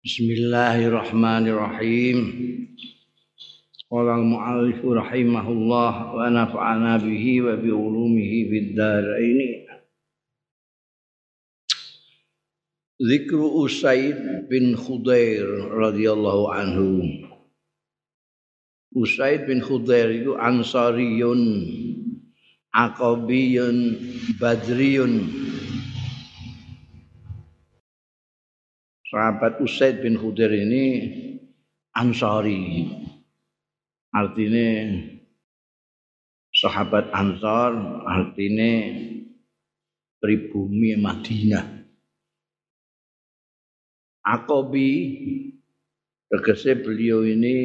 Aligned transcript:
Bismillahirrahmanirrahim. 0.00 2.18
Qala 3.84 4.16
al-mu'allif 4.16 4.80
rahimahullah 4.80 6.16
wa 6.16 6.24
nafa'ana 6.24 6.96
bihi 7.04 7.44
wa 7.44 7.60
bi 7.60 7.68
ulumihi 7.68 8.48
fid 8.48 8.80
dharain. 8.80 9.68
Zikru 12.96 13.60
Usaid 13.60 14.48
bin 14.48 14.72
Khudair 14.72 15.68
radhiyallahu 15.68 16.48
anhu. 16.48 17.04
Usaid 18.96 19.44
bin 19.44 19.60
Khudair 19.60 20.16
itu 20.16 20.32
ansariyun 20.32 21.44
aqabiyun 22.72 24.00
badriyun 24.40 25.28
sahabat 29.10 29.58
Usaid 29.58 30.00
bin 30.06 30.14
Khudair 30.14 30.54
ini 30.54 30.84
Ansari. 31.90 32.86
Artinya 34.14 34.90
sahabat 36.54 37.10
Ansar, 37.10 37.74
artinya 38.06 38.94
pribumi 40.22 40.94
Madinah. 40.94 41.82
Akobi 44.22 44.90
tegese 46.30 46.78
beliau 46.78 47.26
ini 47.26 47.56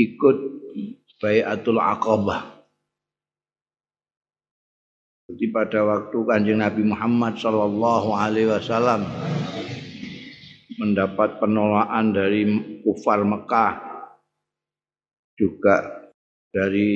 ikut 0.00 0.36
Bayatul 1.24 1.80
Aqabah. 1.80 2.52
Jadi 5.24 5.48
pada 5.48 5.80
waktu 5.88 6.18
kanjeng 6.28 6.60
Nabi 6.60 6.84
Muhammad 6.84 7.40
Sallallahu 7.40 8.12
Alaihi 8.12 8.52
Wasallam 8.52 9.08
mendapat 10.78 11.38
penolakan 11.38 12.14
dari 12.14 12.42
kufar 12.82 13.22
Mekah 13.22 13.72
juga 15.38 16.10
dari 16.54 16.90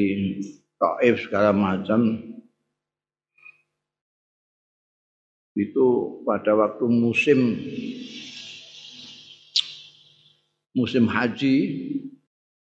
Taif 0.79 1.27
segala 1.27 1.51
macam. 1.51 2.23
Itu 5.59 5.87
pada 6.23 6.55
waktu 6.55 6.87
musim 6.87 7.59
musim 10.79 11.11
haji 11.11 11.57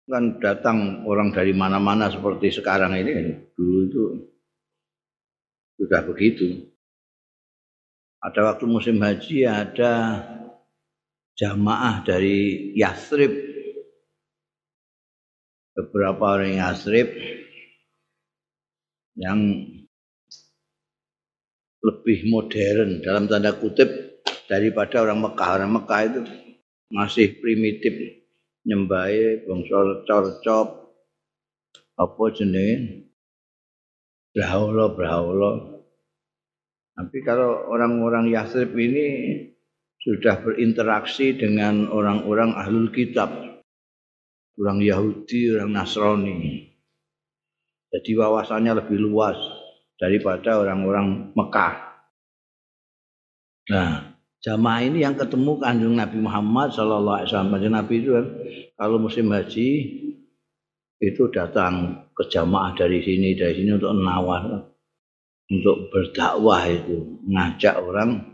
kan 0.06 0.38
datang 0.38 1.02
orang 1.10 1.34
dari 1.34 1.58
mana-mana 1.58 2.14
seperti 2.14 2.54
sekarang 2.54 2.94
ini. 2.94 3.50
Dulu 3.58 3.78
itu 3.90 4.04
sudah 5.82 6.06
begitu. 6.06 6.70
Ada 8.22 8.54
waktu 8.54 8.66
musim 8.70 9.02
haji 9.02 9.50
ada 9.50 10.22
jamaah 11.38 12.06
dari 12.06 12.72
Yasrib. 12.78 13.32
Beberapa 15.74 16.38
orang 16.38 16.62
Yasrib 16.62 17.10
yang 19.18 19.42
lebih 21.84 22.20
modern 22.30 23.02
dalam 23.02 23.26
tanda 23.26 23.58
kutip 23.58 23.90
daripada 24.46 25.02
orang 25.02 25.26
Mekah. 25.26 25.50
Orang 25.58 25.72
Mekah 25.82 26.02
itu 26.06 26.22
masih 26.94 27.42
primitif 27.42 28.22
nyembahe 28.70 29.50
bangsa 29.50 30.06
corcop 30.06 30.68
apa 31.98 32.24
jenenge? 32.38 33.10
Brahola 34.34 34.90
brahola 34.90 35.74
tapi 36.94 37.26
kalau 37.26 37.74
orang-orang 37.74 38.30
Yasrib 38.30 38.70
ini 38.78 39.06
sudah 40.04 40.44
berinteraksi 40.44 41.32
dengan 41.40 41.88
orang-orang 41.88 42.52
ahlul 42.60 42.92
kitab, 42.92 43.32
orang 44.60 44.84
Yahudi, 44.84 45.56
orang 45.56 45.72
Nasrani. 45.72 46.68
Jadi 47.88 48.12
wawasannya 48.20 48.84
lebih 48.84 49.00
luas 49.00 49.40
daripada 49.96 50.60
orang-orang 50.60 51.32
Mekah. 51.32 51.76
Nah, 53.72 54.20
jamaah 54.44 54.82
ini 54.84 55.08
yang 55.08 55.16
ketemu 55.16 55.56
kanjeng 55.64 55.96
Nabi 55.96 56.18
Muhammad 56.20 56.76
Sallallahu 56.76 57.18
Alaihi 57.24 57.30
Wasallam. 57.32 57.56
Nabi 57.72 57.94
itu 58.04 58.10
kan, 58.12 58.28
kalau 58.76 58.98
musim 59.00 59.32
haji 59.32 59.70
itu 61.00 61.24
datang 61.32 62.04
ke 62.12 62.28
jamaah 62.28 62.76
dari 62.76 63.00
sini 63.00 63.40
dari 63.40 63.56
sini 63.56 63.72
untuk 63.80 63.96
nawar, 63.96 64.68
untuk 65.48 65.88
berdakwah 65.96 66.68
itu, 66.68 67.24
ngajak 67.24 67.80
orang 67.80 68.33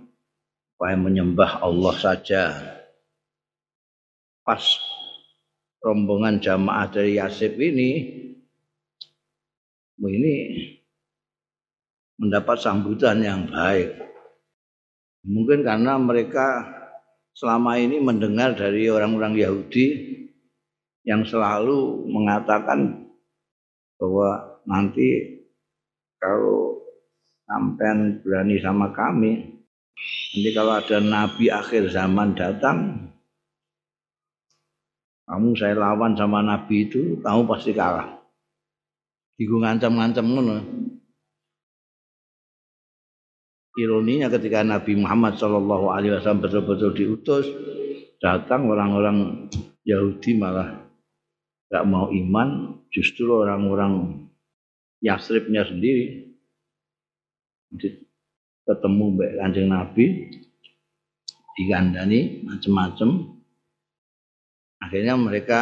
supaya 0.79 0.95
menyembah 0.95 1.59
Allah 1.59 1.91
saja. 1.99 2.55
Pas 4.47 4.63
rombongan 5.83 6.39
jamaah 6.39 6.87
dari 6.87 7.19
Yasib 7.19 7.59
ini 7.59 8.07
ini 9.99 10.35
mendapat 12.15 12.63
sambutan 12.63 13.19
yang 13.19 13.51
baik. 13.51 13.91
Mungkin 15.27 15.67
karena 15.67 15.99
mereka 15.99 16.63
selama 17.35 17.75
ini 17.75 17.99
mendengar 17.99 18.55
dari 18.55 18.87
orang-orang 18.87 19.35
Yahudi 19.35 20.15
yang 21.03 21.27
selalu 21.27 22.07
mengatakan 22.07 23.03
bahwa 23.99 24.63
nanti 24.63 25.43
kalau 26.23 26.79
sampai 27.43 28.23
berani 28.23 28.63
sama 28.63 28.95
kami, 28.95 29.48
Nanti 30.29 30.49
kalau 30.53 30.73
ada 30.77 30.97
nabi 31.01 31.49
akhir 31.49 31.91
zaman 31.91 32.37
datang, 32.37 33.09
kamu 35.29 35.53
saya 35.57 35.75
lawan 35.77 36.17
sama 36.17 36.41
nabi 36.41 36.89
itu, 36.89 37.19
kamu 37.21 37.45
pasti 37.49 37.73
kalah. 37.73 38.19
Iku 39.39 39.55
ngancam-ngancam 39.61 40.25
ngono. 40.25 40.57
Ironinya 43.79 44.27
ketika 44.27 44.59
Nabi 44.59 44.99
Muhammad 44.99 45.39
Shallallahu 45.39 45.95
Alaihi 45.95 46.11
Wasallam 46.11 46.43
betul-betul 46.43 46.91
diutus, 46.91 47.47
datang 48.19 48.67
orang-orang 48.67 49.47
Yahudi 49.87 50.35
malah 50.35 50.83
gak 51.71 51.87
mau 51.87 52.11
iman, 52.11 52.75
justru 52.91 53.31
orang-orang 53.31 54.27
Yasribnya 54.99 55.63
sendiri 55.63 56.35
ketemu 58.69 59.03
mbak 59.17 59.31
kanjeng 59.41 59.67
Nabi 59.73 60.05
digandani 61.57 62.45
macam-macam 62.45 63.09
akhirnya 64.85 65.17
mereka 65.17 65.59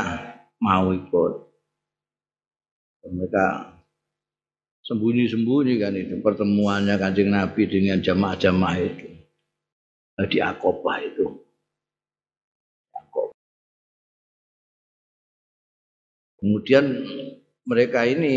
mau 0.62 0.94
ikut. 0.94 1.34
Mereka 3.08 3.46
sembunyi-sembunyi 4.84 5.80
kan 5.80 5.96
itu 5.96 6.20
pertemuannya 6.20 7.00
kanjeng 7.00 7.32
Nabi 7.32 7.64
dengan 7.68 8.04
jamaah-jamaah 8.04 8.78
itu. 8.84 9.08
Di 10.28 10.38
Akobah 10.42 10.98
itu. 11.00 11.26
Kemudian 16.38 16.86
mereka 17.66 18.06
ini 18.06 18.36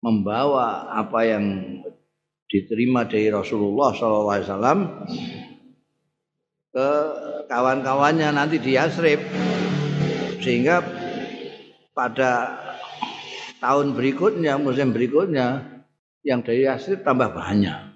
membawa 0.00 0.92
apa 0.96 1.20
yang 1.24 1.44
diterima 2.50 3.06
dari 3.06 3.30
Rasulullah 3.30 3.94
SAW 3.94 4.82
ke 6.74 6.88
kawan-kawannya 7.46 8.34
nanti 8.34 8.58
di 8.58 8.74
Yasrib. 8.74 9.22
Sehingga 10.42 10.82
pada 11.94 12.58
tahun 13.62 13.94
berikutnya 13.94 14.58
musim 14.58 14.90
berikutnya 14.90 15.78
yang 16.26 16.42
dari 16.42 16.66
Yasrib 16.66 17.06
tambah 17.06 17.30
banyak. 17.30 17.94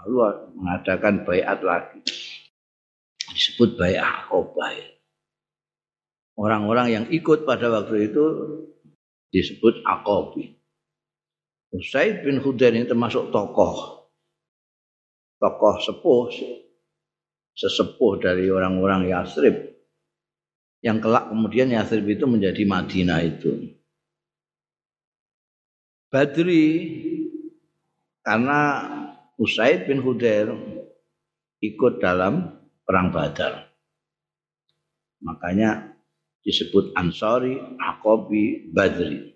Lalu 0.00 0.16
mengadakan 0.56 1.28
bayat 1.28 1.60
lagi. 1.60 2.00
Disebut 3.32 3.76
bayat 3.76 4.02
Akobah 4.02 4.92
orang-orang 6.36 6.86
yang 6.90 7.04
ikut 7.12 7.44
pada 7.44 7.68
waktu 7.68 8.12
itu 8.12 8.24
disebut 9.32 9.84
Akobi 9.84 10.56
Usaid 11.72 12.20
bin 12.28 12.36
Hudain 12.44 12.76
ini 12.76 12.84
termasuk 12.84 13.32
tokoh. 13.32 14.04
Tokoh 15.40 15.74
sepuh 15.80 16.28
sesepuh 17.56 18.20
dari 18.20 18.52
orang-orang 18.52 19.08
Yasrib. 19.08 19.72
Yang 20.84 21.08
kelak 21.08 21.32
kemudian 21.32 21.72
Yasrib 21.72 22.04
itu 22.04 22.28
menjadi 22.28 22.62
Madinah 22.68 23.20
itu. 23.24 23.72
Badri 26.12 26.68
karena 28.20 28.60
Usaid 29.40 29.88
bin 29.88 30.04
Hudair 30.04 30.52
ikut 31.64 32.04
dalam 32.04 32.52
perang 32.84 33.08
Badar. 33.08 33.72
Makanya 35.24 35.96
disebut 36.44 36.92
Ansari, 37.00 37.56
Akobi, 37.80 38.68
Badri 38.68 39.31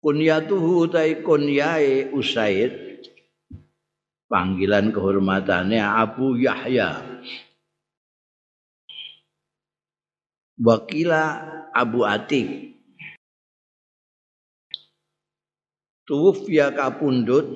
kunyatuhu 0.00 0.88
utai 0.88 1.20
kunyae 1.20 2.10
Usaid. 2.12 2.72
Panggilan 4.30 4.94
kehormatannya 4.94 5.82
Abu 5.82 6.38
Yahya. 6.38 7.02
Wakila 10.60 11.24
Abu 11.72 12.04
Atik 12.04 12.76
Tuwfiya 16.04 16.74
kapundut 16.74 17.46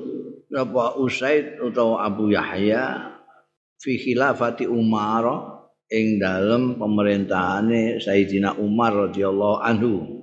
apa 0.55 0.95
Usaid 1.03 1.59
atau 1.59 1.99
Abu 1.99 2.31
Yahya 2.31 3.13
fi 3.83 3.99
khilafati 3.99 4.71
Umar 4.71 5.27
ing 5.91 6.23
dalem 6.23 6.79
pemerintahane 6.79 7.99
Sayyidina 7.99 8.55
Umar 8.63 9.11
radhiyallahu 9.11 9.59
anhu 9.59 10.14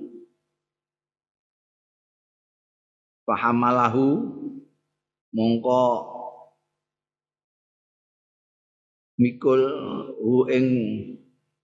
Fahamalahu 3.32 4.28
mongko 5.32 5.84
mikul 9.16 9.60
hu 10.20 10.44
ing 10.52 10.68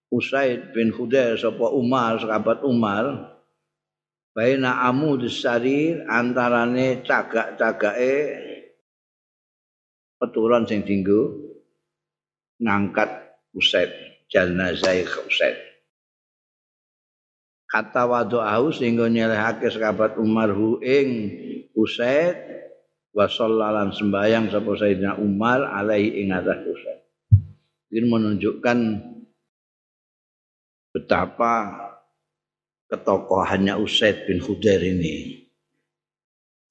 Usaid 0.08 0.72
bin 0.72 0.96
Khudair 0.96 1.36
sapa 1.36 1.68
Umar 1.68 2.16
sahabat 2.24 2.64
Umar 2.64 3.36
baina 4.32 4.80
amu 4.88 5.20
sarir 5.28 6.08
antarane 6.08 7.04
cagak-cagake 7.04 8.16
peturan 10.16 10.64
sing 10.64 10.88
dinggo 10.88 11.36
ngangkat 12.64 13.12
Usaid 13.52 13.92
jenazah 14.32 15.04
Usaid. 15.28 15.68
Kata 17.68 18.08
wadu'ahu 18.08 18.72
sehingga 18.72 19.12
nyelehake 19.12 19.68
sahabat 19.68 20.16
Umar 20.16 20.56
hu 20.56 20.80
ing 20.80 21.08
Usaid 21.78 22.34
wa 23.14 23.30
sallalan 23.30 23.94
sembayang 23.94 24.50
sapa 24.50 24.74
Sayyidina 24.74 25.22
Umar 25.22 25.62
alaihi 25.62 26.26
ing 26.26 26.34
atas 26.34 26.66
Usaid 26.66 26.98
ini 27.88 28.04
menunjukkan 28.04 28.78
betapa 30.92 31.54
ketokohannya 32.88 33.80
Usaid 33.80 34.28
bin 34.28 34.44
Khudair 34.44 34.80
ini. 34.84 35.44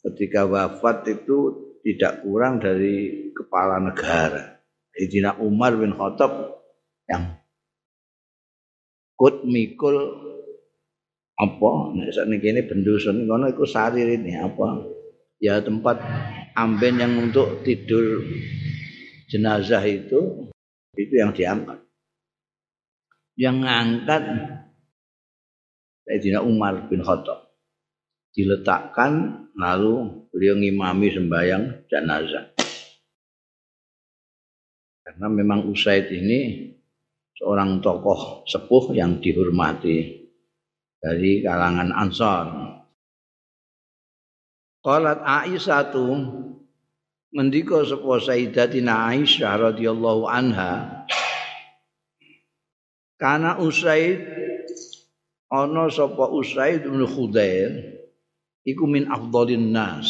Ketika 0.01 0.45
wafat 0.45 1.09
itu 1.09 1.37
tidak 1.81 2.21
kurang 2.21 2.61
dari 2.61 3.29
kepala 3.33 3.81
negara. 3.81 4.61
Sayyidina 4.93 5.41
Umar 5.41 5.77
bin 5.77 5.93
Khattab 5.93 6.61
yang 7.09 7.37
kut 9.17 9.45
mikul 9.45 9.95
apa 11.37 11.71
nek 11.93 12.13
sakniki 12.13 12.49
ini 12.49 12.65
bendusun 12.65 13.29
ngono 13.29 13.53
iku 13.53 13.65
sarir 13.65 14.09
ini 14.09 14.33
apa 14.41 14.96
ya 15.37 15.61
tempat 15.61 16.01
amben 16.57 16.97
yang 16.97 17.13
untuk 17.29 17.61
tidur 17.61 18.25
jenazah 19.29 19.83
itu 19.85 20.49
itu 20.97 21.13
yang 21.13 21.31
diangkat. 21.31 21.79
Yang 23.37 23.57
ngangkat 23.69 24.23
Sayyidina 26.07 26.41
Umar 26.41 26.89
bin 26.89 27.05
Khattab. 27.05 27.53
Diletakkan 28.33 29.45
lalu 29.53 30.25
beliau 30.33 30.57
ngimami 30.57 31.07
sembahyang 31.13 31.85
jenazah. 31.89 32.53
Karena 35.05 35.27
memang 35.29 35.69
Usaid 35.69 36.09
ini 36.13 36.71
seorang 37.37 37.81
tokoh 37.81 38.45
sepuh 38.49 38.93
yang 38.97 39.21
dihormati 39.21 40.27
dari 40.97 41.45
kalangan 41.45 41.93
Ansar. 41.93 42.45
Qalat 44.87 45.19
Aisyah 45.19 45.91
tu 45.91 46.07
mendika 47.35 47.83
sapa 47.83 48.23
Sayyidatina 48.23 49.11
Aisyah 49.11 49.59
radhiyallahu 49.59 50.31
anha 50.31 51.03
Karena 53.19 53.59
Usaid 53.59 54.23
ana 55.51 55.91
sapa 55.91 56.31
Usaid 56.31 56.87
bin 56.87 57.03
Khudair 57.03 57.99
iku 58.63 58.87
min 58.87 59.11
afdhalin 59.11 59.75
nas 59.75 60.07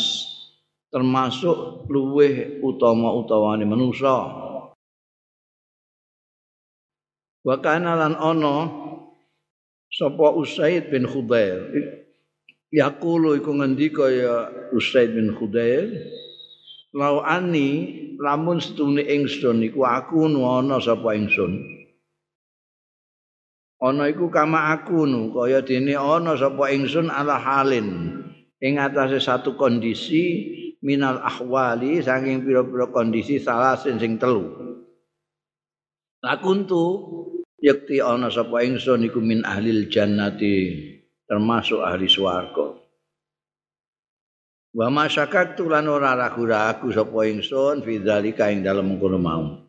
termasuk 0.93 1.89
luweh 1.89 2.61
utama-utawane 2.61 3.65
manusa. 3.65 4.29
Wa 7.41 7.57
kana 7.65 7.97
lan 7.97 8.13
ana 8.13 8.55
sapa 9.89 10.37
Usaid 10.37 10.93
bin 10.93 11.09
Khudair 11.09 11.65
yaqulu 12.71 13.39
iku 13.39 13.51
ngendika 13.55 14.05
ya 14.11 14.35
Usaid 14.75 15.15
bin 15.15 15.35
Khudair? 15.35 15.87
Lau 16.95 17.21
ani 17.21 17.93
lamun 18.17 18.57
setune 18.57 19.05
ingsun 19.05 19.61
iku 19.61 19.85
aku 19.85 20.25
ana 20.25 20.81
sapa 20.81 21.13
ingsun 21.13 21.77
ana 23.77 24.09
iku 24.09 24.33
kama 24.33 24.73
aku 24.73 25.05
nu 25.05 25.29
kaya 25.29 25.61
dene 25.61 25.93
ana 25.93 26.33
sapa 26.33 26.73
ingsun 26.73 27.13
ala 27.13 27.37
halin. 27.37 28.17
Ing 28.57 28.81
atase 28.81 29.21
satu 29.21 29.53
kondisi 29.53 30.49
minal 30.81 31.21
ahwali 31.21 32.01
saking 32.01 32.41
pira-pira 32.41 32.89
kondisi 32.89 33.37
salah 33.37 33.77
sing 33.77 34.01
sing 34.01 34.17
telu. 34.17 34.49
Lakuntu 36.25 36.83
yakti 37.61 38.01
ana 38.01 38.33
sapa 38.33 38.65
ingsun 38.65 39.05
iku 39.05 39.21
min 39.21 39.45
ahlil 39.45 39.85
jannati 39.93 40.96
termasuk 41.27 41.83
ahli 41.83 42.07
swarga 42.07 42.73
wa 44.73 44.87
masyakatu 44.87 45.67
lan 45.67 45.85
ora 45.91 46.15
ragu-ragu 46.15 46.87
sapa 46.89 47.27
ingsun 47.27 47.83
fi 47.83 47.99
dzalika 48.01 48.49
ing 48.49 48.65
dalem 48.65 48.95
kono 48.97 49.19
mau 49.21 49.67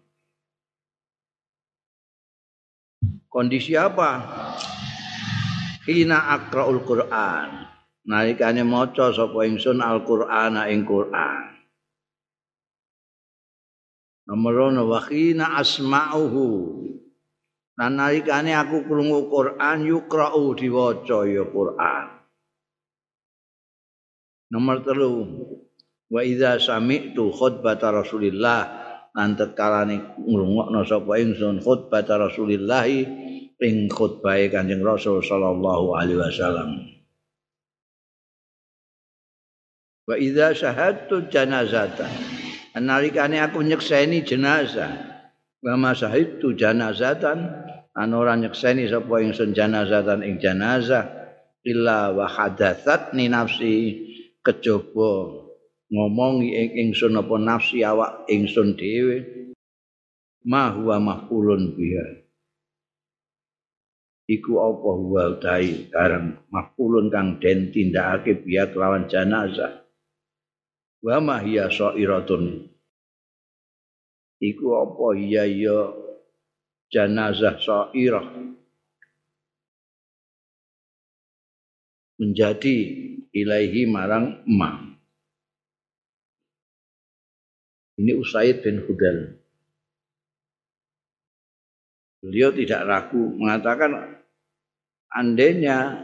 Kondisi 3.28 3.76
apa? 3.76 4.24
Hina 5.84 6.32
akraul 6.32 6.80
Quran. 6.80 7.70
Nalikane 8.08 8.64
maca 8.64 9.12
sapa 9.12 9.44
ingsun 9.44 9.84
Al-Qur'an 9.84 10.56
ing 10.72 10.88
Qur'an. 10.88 11.52
Nomor 14.32 14.72
ono 14.72 14.88
wa 14.88 15.00
hina 15.06 15.60
asma'uhu. 15.60 16.44
Lan 17.78 17.94
nalikane 17.94 18.58
aku 18.58 18.82
krungu 18.90 19.30
Qur'an 19.30 19.86
yukra'u 19.86 20.50
diwaca 20.58 21.22
ya 21.30 21.46
Qur'an. 21.46 22.18
Nomor 24.50 24.82
telu 24.82 25.14
wa 26.10 26.20
idza 26.24 26.58
sami'tu 26.58 27.30
khutbata 27.30 27.94
Rasulillah 27.94 28.60
lan 29.14 29.38
tetkalane 29.38 30.18
ngrungokno 30.18 30.82
sapa 30.82 31.22
ingsun 31.22 31.62
khutbah 31.62 32.02
Rasulillah 32.02 32.88
ing 33.62 33.76
khutbah 33.92 34.40
Kanjeng 34.50 34.82
Rasul 34.82 35.22
sallallahu 35.22 35.94
alaihi 35.94 36.18
wasallam. 36.18 36.70
Wa 40.08 40.16
idza 40.18 40.50
syahadtu 40.50 41.30
janazata. 41.30 42.10
Nalikane 42.78 43.42
aku 43.42 43.62
nyekseni 43.62 44.22
jenazah. 44.22 44.90
Wa 45.58 45.74
masahidtu 45.74 46.54
janazatan 46.54 47.57
an 47.98 48.14
ora 48.14 48.38
nyekseni 48.38 48.86
sapa 48.86 49.18
ingsun 49.18 49.50
janazatan 49.58 50.22
ing 50.22 50.38
janazah 50.38 51.10
illa 51.66 52.14
wa 52.14 52.30
hadatsat 52.30 53.18
ni 53.18 53.26
nafsi 53.26 53.74
kejaba 54.46 55.34
ngomongi 55.90 56.54
ing 56.54 56.70
ingsun 56.88 57.18
apa 57.18 57.34
nafsi 57.42 57.82
awak 57.82 58.30
ingsun 58.30 58.78
dhewe 58.78 59.16
ma 60.46 60.70
huwa 60.70 60.96
mahulun 61.02 61.74
biha. 61.74 62.24
Iku 64.28 64.60
apa 64.60 64.90
huwa 64.92 65.24
dai 65.40 65.88
karang 65.90 66.38
mahulun 66.52 67.08
kang 67.08 67.40
den 67.40 67.72
tindakake 67.72 68.44
biya 68.44 68.70
kelawan 68.70 69.08
jenazah 69.10 69.82
wa 71.02 71.16
ma 71.18 71.36
hiya 71.42 71.66
sairatun? 71.72 72.68
Iku 74.38 74.66
apa? 74.78 75.18
Iya 75.18 75.44
ya 75.50 75.78
jenazah 76.88 77.56
sairah 77.60 78.26
menjadi 82.18 82.76
ilaihi 83.32 83.86
marang 83.86 84.42
emak 84.48 84.88
Ini 87.98 88.14
Usaid 88.14 88.62
bin 88.62 88.78
Hudal. 88.86 89.34
Beliau 92.22 92.54
tidak 92.54 92.86
ragu 92.86 93.34
mengatakan 93.34 94.22
andainya 95.10 95.98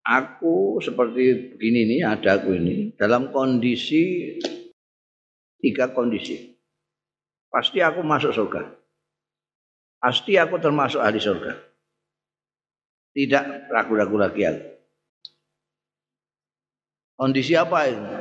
aku 0.00 0.80
seperti 0.80 1.52
begini 1.56 1.96
nih 1.96 2.00
ada 2.08 2.40
aku 2.40 2.56
ini 2.56 2.96
dalam 2.96 3.28
kondisi 3.28 4.36
tiga 5.60 5.92
kondisi. 5.92 6.56
Pasti 7.52 7.84
aku 7.84 8.00
masuk 8.00 8.32
surga. 8.32 8.79
Pasti 10.00 10.40
aku 10.40 10.56
termasuk 10.56 10.98
ahli 10.98 11.20
surga. 11.20 11.52
Tidak 13.12 13.68
ragu-ragu 13.68 14.16
lagi. 14.16 14.42
Kondisi 17.20 17.52
apa 17.52 17.78
itu? 17.84 18.20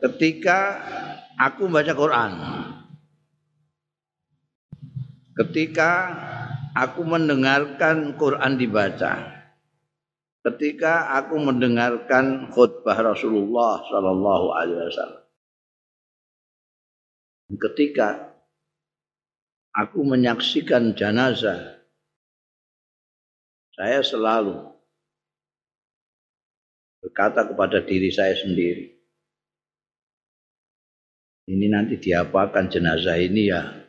ketika 0.00 0.80
aku 1.36 1.68
baca 1.68 1.92
Quran 1.92 2.32
ketika 5.36 5.90
aku 6.72 7.04
mendengarkan 7.04 8.16
Quran 8.16 8.56
dibaca 8.56 9.44
ketika 10.40 11.20
aku 11.20 11.36
mendengarkan 11.36 12.48
khutbah 12.48 12.96
Rasulullah 12.96 13.84
Shallallahu 13.84 14.56
Alaihi 14.56 14.88
Wasallam. 14.88 15.24
Ketika 17.60 18.29
aku 19.76 20.02
menyaksikan 20.02 20.94
jenazah, 20.94 21.82
saya 23.74 24.02
selalu 24.02 24.70
berkata 27.00 27.48
kepada 27.48 27.80
diri 27.84 28.12
saya 28.12 28.36
sendiri, 28.36 28.92
ini 31.48 31.66
nanti 31.70 31.96
diapakan 31.98 32.70
jenazah 32.70 33.16
ini 33.16 33.42
ya 33.48 33.80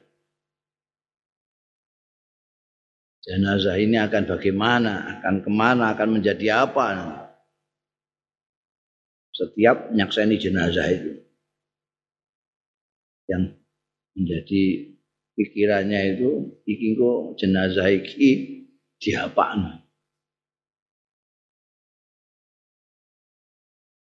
jenazah 3.21 3.77
ini 3.77 3.97
akan 4.01 4.23
bagaimana, 4.27 5.21
akan 5.21 5.45
ke 5.45 5.51
mana, 5.53 5.93
akan 5.93 6.19
menjadi 6.19 6.65
apa. 6.65 6.85
Setiap 9.31 9.93
menyakseni 9.93 10.35
jenazah 10.38 10.88
itu. 10.91 11.11
Yang 13.29 13.43
menjadi 14.17 14.63
pikirannya 15.41 16.21
itu, 16.21 16.62
iki 16.69 16.93
kok 16.93 17.41
jenazah 17.41 17.89
iki 17.89 18.62
diapakno. 19.01 19.81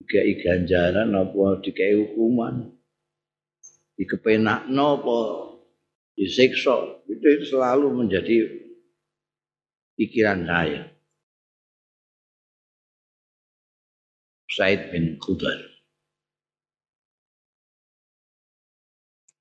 Dikai 0.05 0.37
ganjaran 0.37 1.17
apa 1.17 1.65
dikai 1.65 1.97
hukuman. 1.97 2.69
Dikepenakno 3.97 4.85
apa 5.01 5.17
disiksa. 6.13 7.01
Itu, 7.09 7.25
itu 7.25 7.45
selalu 7.57 8.05
menjadi 8.05 8.45
pikiran 9.97 10.45
saya. 10.45 10.93
Said 14.45 14.93
bin 14.93 15.17
Khudar. 15.17 15.57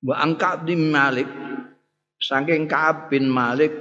Wa 0.05 0.21
Angkab 0.21 0.67
bin 0.67 0.91
Malik 0.91 1.25
saking 2.25 2.65
Ka'ab 2.65 3.13
bin 3.13 3.29
Malik 3.29 3.73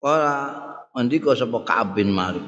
ora 0.00 0.32
ndika 0.96 1.36
sapa 1.36 1.60
Ka'ab 1.60 2.00
bin 2.00 2.08
Malik. 2.08 2.44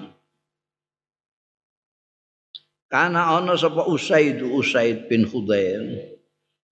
Karena 2.89 3.37
ana 3.37 3.59
sapa 3.61 3.85
Usaid 3.85 4.41
Usaid 4.41 5.11
bin 5.13 5.29
Khudair. 5.29 5.85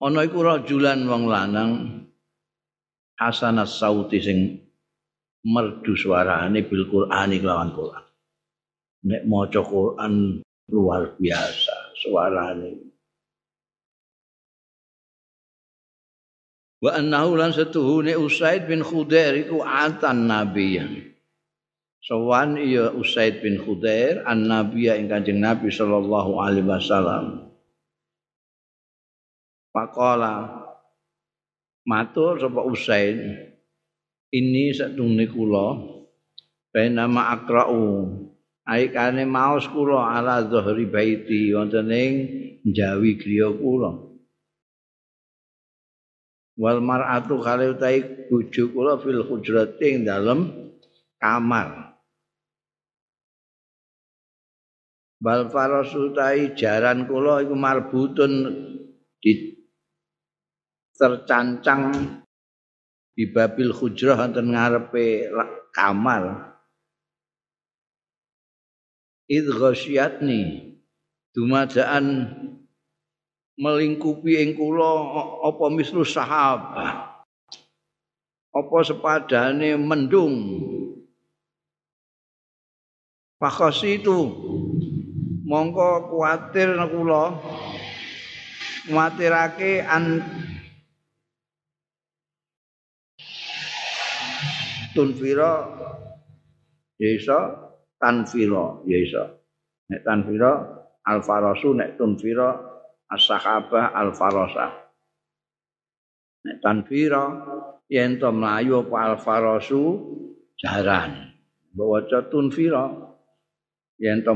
Ana 0.01 0.25
iku 0.25 0.41
rajulan 0.41 1.05
wong 1.05 1.29
lanang 1.29 1.71
hasanas 3.19 3.77
sauti 3.77 4.19
sing 4.19 4.39
merdu 5.45 5.93
suarane 5.93 6.65
bil 6.65 6.89
Qur'ani 6.89 7.37
kelawan 7.37 7.69
Qur'an. 7.71 8.05
Nek 9.05 9.21
maca 9.29 9.61
Qur'an 9.61 10.41
luar 10.73 11.13
biasa 11.21 11.93
suarane. 12.01 12.84
Wa 16.85 17.01
annahu 17.01 17.33
lan 17.33 17.49
setuhune 17.49 18.13
Usaid 18.13 18.69
bin 18.69 18.85
Khudair 18.85 19.33
iku 19.41 19.65
atan 19.65 20.29
nabiyan. 20.29 21.17
Sowan 21.97 22.61
iya 22.61 22.93
Usaid 22.93 23.41
bin 23.41 23.57
Khudair 23.57 24.21
an 24.21 24.45
nabiya 24.45 24.93
ing 25.01 25.09
Kanjeng 25.09 25.41
Nabi 25.41 25.73
sallallahu 25.73 26.37
alaihi 26.37 26.69
wasallam. 26.69 27.49
Pakola 29.73 30.61
matur 31.89 32.37
sapa 32.37 32.61
Usaid 32.61 33.17
ini 34.29 34.69
satune 34.69 35.25
kula 35.25 35.81
nama 36.69 37.33
akra'u 37.33 38.13
aikane 38.69 39.25
maos 39.25 39.65
kula 39.73 40.21
ala 40.21 40.45
zahri 40.45 40.85
baiti 40.85 41.49
wonten 41.49 41.89
ing 41.89 42.13
jawi 42.61 43.17
griya 43.17 43.49
kula 43.57 44.04
wal 46.55 46.79
mar'atu 46.79 47.39
kale 47.43 47.75
utahe 47.75 48.27
bojo 48.31 48.71
kula 48.71 48.95
fil 48.99 49.23
hujrati 49.27 49.85
ing 49.91 49.97
dalem 50.07 50.71
kamar. 51.19 51.95
Bal 55.19 55.47
farasu 55.51 56.11
jaran 56.55 57.07
kula 57.07 57.43
iku 57.43 57.55
marbutun 57.55 58.33
di 59.19 59.57
tercancang 60.95 61.91
di 63.15 63.23
babil 63.31 63.71
hujrah 63.71 64.19
wonten 64.19 64.51
ngarepe 64.55 65.31
kamar. 65.75 66.55
Id 69.25 69.49
ghasyatni 69.49 70.71
dumadaan 71.33 72.05
melingkupi 73.55 74.43
ing 74.43 74.55
kula 74.59 74.91
apa 75.47 75.65
mislu 75.71 76.03
sahabah 76.03 77.15
apa 78.55 78.77
sepadane 78.87 79.75
mendung? 79.75 80.63
Fakhasi 83.35 83.99
itu 83.99 84.31
mongko 85.43 86.07
kuatir 86.07 86.71
kula. 86.87 87.35
Kuatirake 88.87 89.83
an 89.83 90.23
tunfira. 94.95 95.67
Ya 96.95 97.09
iso. 97.11 97.39
Tanfira. 97.99 98.79
Ya 98.87 98.97
iso. 99.03 99.23
Nek 99.91 99.99
tanfira 100.07 100.63
alfarasu. 101.03 101.75
Nek 101.75 101.99
tunfira 101.99 102.55
as-sahabah 103.11 103.93
alfarasa. 103.93 104.85
Nek 106.45 106.61
tanfira 106.61 107.25
yen 107.89 108.21
to 108.21 108.29
mlayu 108.29 108.85
apa 108.85 109.13
alfarasu? 109.13 109.83
Jaran. 110.61 111.33
Bahwa 111.75 112.05
tunfira 112.07 112.85
yen 113.97 114.21
to 114.21 114.33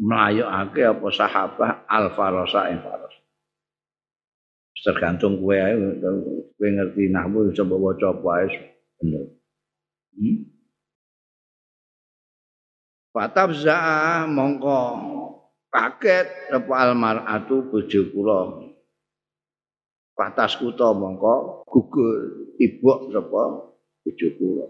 mlayu 0.00 0.44
ake 0.44 0.84
apa 0.84 1.08
sahabah 1.12 1.70
alfarasa 1.88 2.72
ing 2.72 2.80
faras 2.84 3.14
tergantung 4.84 5.40
ae 5.48 5.72
kowe 6.60 6.68
ngerti 6.68 7.08
nahwu 7.08 7.48
coba 7.56 7.74
waca 7.80 8.06
apa 8.12 8.28
ae. 8.44 8.48
Bener. 9.00 9.24
Hmm? 10.12 10.36
Fatabza 13.16 13.78
mongko 14.28 14.78
kaget 15.74 16.54
apa 16.54 16.72
almaratu 16.78 17.66
bojo 17.66 18.00
kula. 18.14 18.70
Patas 20.14 20.54
kuta 20.62 20.94
mongko 20.94 21.66
gugur 21.66 22.14
ibuk 22.62 23.10
sapa 23.10 23.42
bojo 24.06 24.28
kula. 24.38 24.66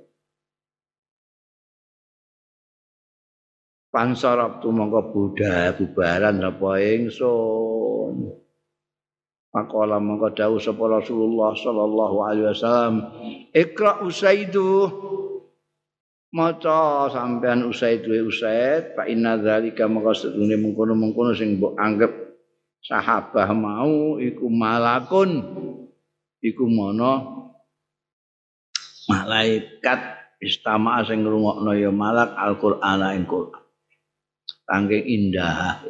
Pansarap 3.92 4.64
tu 4.64 4.72
mongko 4.72 5.12
buddha 5.12 5.76
bubaran 5.76 6.40
apa 6.40 6.70
ingsun. 6.80 8.40
Pakola 9.52 10.00
mongko 10.00 10.32
dawuh 10.32 10.58
sapa 10.58 10.82
Rasulullah 10.88 11.52
sallallahu 11.54 12.16
alaihi 12.26 12.48
wasallam, 12.48 12.94
"Iqra 13.54 14.02
usaidu" 14.02 14.88
maca 16.34 17.06
sampean 17.14 17.62
usai 17.70 18.02
duwe 18.02 18.26
usai 18.26 18.92
fa 18.98 19.06
inna 19.06 19.38
zalika 19.38 19.86
maka 19.86 20.18
sedune 20.18 20.58
mengkono-mengkono 20.58 21.30
sing 21.38 21.62
mbok 21.62 21.78
anggap 21.78 22.12
sahabah 22.82 23.48
mau 23.54 24.18
iku 24.18 24.50
malakun. 24.50 25.30
Iku 26.44 26.68
mono 26.68 27.12
malaikat. 29.08 30.20
Istama 30.44 31.00
sing 31.08 31.24
ngrungokno 31.24 31.72
ya 31.72 31.88
malak 31.88 32.36
Al-Qur'an 32.36 33.00
ing 33.16 33.24
Qur'an. 33.24 33.64
Saking 34.44 35.04
indah 35.08 35.80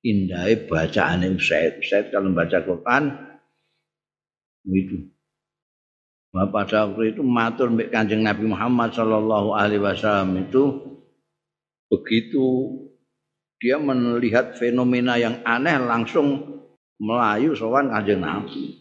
indahe 0.00 0.66
bacaane 0.66 1.30
usai 1.30 1.78
usai 1.78 2.08
kalau 2.08 2.32
baca 2.32 2.58
Quran 2.64 3.04
itu 4.64 5.12
pada 6.30 6.86
waktu 6.86 7.14
itu 7.14 7.22
matur 7.26 7.74
mbek 7.74 7.90
Kanjeng 7.90 8.22
Nabi 8.22 8.46
Muhammad 8.46 8.94
sallallahu 8.94 9.54
alaihi 9.54 9.82
wasallam 9.82 10.46
itu 10.46 10.64
begitu 11.90 12.46
dia 13.58 13.76
melihat 13.76 14.54
fenomena 14.54 15.18
yang 15.18 15.42
aneh 15.42 15.76
langsung 15.82 16.58
melayu 17.02 17.52
sowan 17.58 17.90
Kanjeng 17.90 18.22
Nabi. 18.22 18.78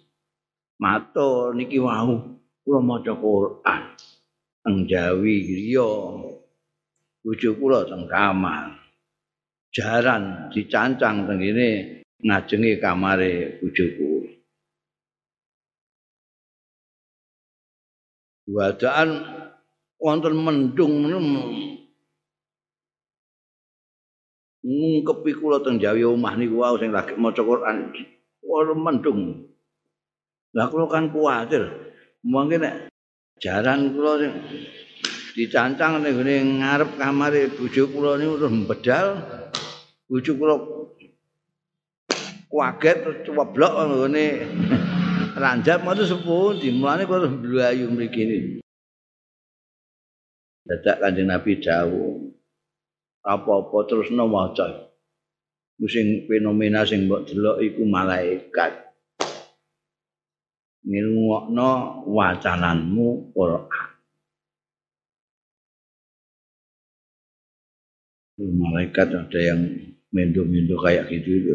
Matur 0.79 1.57
niki 1.57 1.75
wau 1.81 2.39
kula 2.63 2.79
maca 2.79 3.11
Quran 3.11 3.81
teng 4.63 4.87
Jawi 4.87 5.35
griya. 5.43 5.91
Bojo 7.19 7.49
kula 7.59 7.83
teng 7.83 8.07
kamar. 8.07 8.79
jaran 9.69 10.49
dicancang 10.49 11.29
tengene 11.29 12.01
ngajengi 12.25 12.81
kamare 12.81 13.61
bojoku 13.61 14.08
wadaan 18.49 19.09
wonten 20.01 20.33
mendung 20.33 20.93
ngungkepi 24.59 25.31
kula 25.39 25.63
teng 25.63 25.79
Jawi 25.79 26.03
omah 26.03 26.35
niku 26.35 26.59
wae 26.59 26.75
sing 26.81 26.91
lagi 26.91 27.15
maca 27.15 27.39
Quran. 27.39 27.95
Ora 28.43 28.75
mendung. 28.75 29.47
Lah 30.51 30.67
kula 30.67 30.89
kan 30.91 31.13
kuwatir. 31.13 31.63
Mungkin 32.25 32.59
nek 32.59 32.75
jaran 33.39 33.95
kula 33.95 34.19
sing 34.19 34.33
dicancang 35.37 36.03
ning 36.03 36.59
ngarep 36.59 36.99
kamare 36.99 37.47
bojo 37.55 37.83
kula 37.87 38.19
niku 38.19 38.35
terus 38.35 38.55
bedal 38.67 39.07
bojo 40.11 40.31
kula 40.35 40.55
kaget 42.49 42.97
terus 43.05 43.17
ceblok 43.23 43.73
ngene 43.87 44.25
ranjap 45.35 45.85
mau 45.85 45.97
sepun 45.97 46.57
dimulane 46.57 47.05
kok 47.05 47.29
mlayu 47.43 47.91
mriki 47.91 48.21
ini 48.25 48.37
dadak 50.65 50.97
kanjeng 51.01 51.29
Nabi 51.29 51.57
dawuh 51.61 52.29
apa-apa 53.25 53.77
terus 53.89 54.09
maca 54.13 54.89
sing 55.87 56.25
fenomena 56.25 56.85
sing 56.87 57.05
mbok 57.05 57.29
delok 57.29 57.57
iku 57.61 57.83
malaikat 57.85 58.89
ngirungokno 60.89 61.69
wacananmu 62.07 63.35
Quran. 63.35 63.87
Malaikat 68.39 69.07
ada 69.11 69.39
yang 69.39 69.59
mendo-mendo 70.15 70.79
kayak 70.79 71.11
gitu 71.11 71.29
itu. 71.43 71.53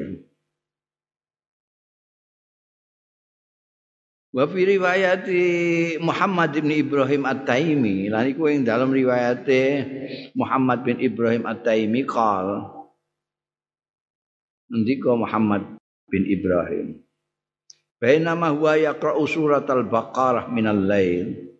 Wa 4.34 4.50
fi 4.50 4.66
riwayat 4.66 5.30
Muhammad 6.02 6.58
bin 6.58 6.74
Ibrahim 6.74 7.22
At-Taimi, 7.22 8.10
lan 8.10 8.26
iku 8.26 8.50
ing 8.50 8.66
dalam 8.66 8.90
riwayat 8.90 9.46
Muhammad 10.34 10.82
bin 10.82 10.98
Ibrahim 10.98 11.46
At-Taimi 11.46 12.02
qal 12.02 12.66
Ndika 14.74 15.14
Muhammad 15.14 15.78
bin 16.10 16.26
Ibrahim 16.26 16.98
Bainama 18.02 18.50
huwa 18.50 18.74
yaqra'u 18.74 19.22
surat 19.22 19.70
al-Baqarah 19.70 20.50
minal 20.50 20.82
lail. 20.82 21.54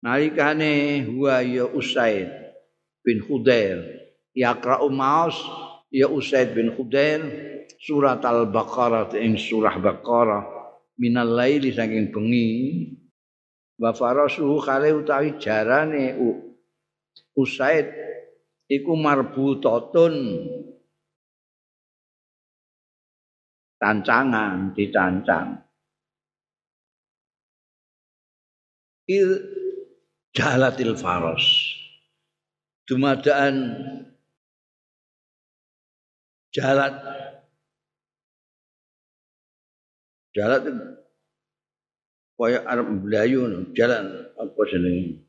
Nalikane 0.00 1.04
huwa 1.04 1.44
ya 1.44 1.68
Usaid 1.68 2.32
bin 3.04 3.20
Khudair 3.20 3.84
yaqra'u 4.32 4.88
maus 4.88 5.36
ya 5.92 6.08
Usaid 6.08 6.56
bin 6.56 6.72
Khudair 6.72 7.20
surat 7.84 8.24
al-Baqarah 8.24 9.12
ing 9.20 9.36
surah 9.36 9.76
Baqarah 9.76 10.55
minal 11.00 11.28
lail 11.32 11.64
saking 11.72 12.12
bengi. 12.12 12.50
Wa 13.76 13.92
farasuhu 13.92 14.56
kale 14.64 14.92
utawi 14.96 15.36
jarane 15.36 16.16
Usaid 17.36 17.92
iku 18.64 18.96
marbutatun 18.96 20.14
tancangan 23.76 24.72
dicancang 24.72 25.60
il 29.06 29.28
jalatil 30.32 30.96
faros. 30.96 31.44
Dumadaan 32.86 33.76
jalat 36.54 36.94
jalat 40.36 40.68
kaya 42.36 42.60
arep 42.68 42.86
mlayu 42.92 43.48
jalan 43.72 44.28
apa 44.36 44.60
jenenge 44.68 45.24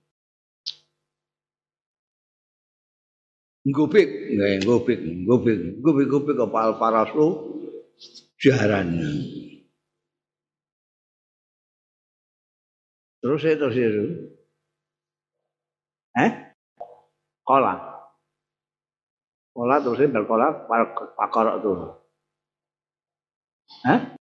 Gubik, 3.68 4.08
nggak 4.08 4.64
gubik, 4.64 5.00
gubik, 5.28 5.84
gubik, 5.84 6.08
gubik 6.08 6.38
apa 6.40 6.72
alfarasu 6.72 7.52
jaran. 8.40 8.96
Terus 13.20 13.44
saya 13.44 13.60
terus 13.60 13.76
itu. 13.76 14.32
Eh? 16.16 16.32
Kola. 17.44 17.76
Kola 19.52 19.84
terus 19.84 20.00
saya 20.00 20.16
berkola 20.16 20.48
pakor 21.20 21.60
itu. 21.60 21.72
Hah? 23.84 24.17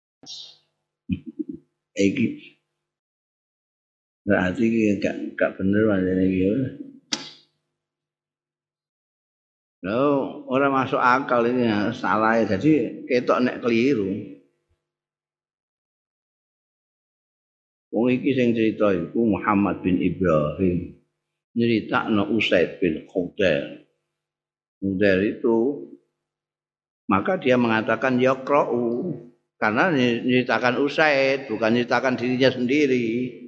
Iki. 1.96 2.26
Berarti 4.26 4.64
gak, 5.00 5.16
gak 5.38 5.50
bener 5.56 5.82
macam 5.88 6.18
ini. 6.18 6.36
Loh, 9.86 10.42
orang 10.50 10.74
masuk 10.74 10.98
akal 10.98 11.46
ini 11.46 11.70
ya, 11.70 11.94
salah 11.94 12.42
ya. 12.42 12.58
Jadi 12.58 13.06
ketok 13.06 13.38
nek 13.38 13.62
keliru. 13.62 14.36
Wong 17.94 18.12
iki 18.12 18.34
sing 18.34 18.52
cerita 18.52 18.90
iku 18.92 19.24
Muhammad 19.24 19.80
bin 19.80 20.02
Ibrahim. 20.02 21.00
Nyeritakno 21.56 22.28
Usaid 22.34 22.82
bin 22.82 23.06
Khudair. 23.08 23.88
Khudair 24.82 25.22
itu 25.24 25.86
maka 27.06 27.38
dia 27.38 27.54
mengatakan 27.54 28.18
yaqra'u 28.18 29.14
karena 29.56 29.88
nyeritakan 29.92 30.76
Usaid 30.84 31.48
bukan 31.48 31.72
nyeritakan 31.76 32.20
dirinya 32.20 32.50
sendiri, 32.52 33.06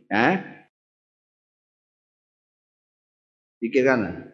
ya. 0.09 0.41
Pikirkan. 3.61 4.33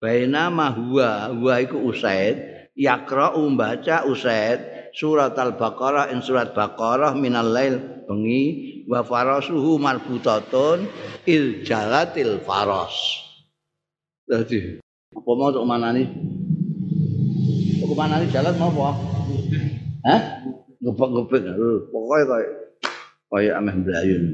Bainama 0.00 0.72
huwa 0.72 1.28
huwa 1.34 1.54
iku 1.60 1.76
Usaid 1.90 2.70
yaqra'u 2.72 3.42
baca 3.52 4.08
Usaid 4.08 4.88
surat 4.96 5.36
Al-Baqarah 5.36 6.08
in 6.14 6.24
surat 6.24 6.56
Baqarah 6.56 7.12
minal 7.12 7.52
lail 7.52 7.76
bengi 8.08 8.80
wa 8.88 9.04
farasuhu 9.04 9.76
marbutatun 9.76 10.88
il 11.28 11.60
jalatil 11.66 12.40
faras. 12.40 12.96
Dadi 14.24 14.80
apa 15.10 15.30
mau? 15.36 15.50
Untuk 15.50 15.66
mana 15.68 15.92
nih 15.92 16.06
jalan 18.32 18.54
mau 18.56 18.72
apa? 18.88 19.04
Hah? 20.06 20.39
Gepek-gepek. 20.80 21.42
Pokoknya 21.92 22.24
kayak 22.24 22.50
kayak 23.28 23.54
ameh 23.60 23.76
belayun. 23.84 24.24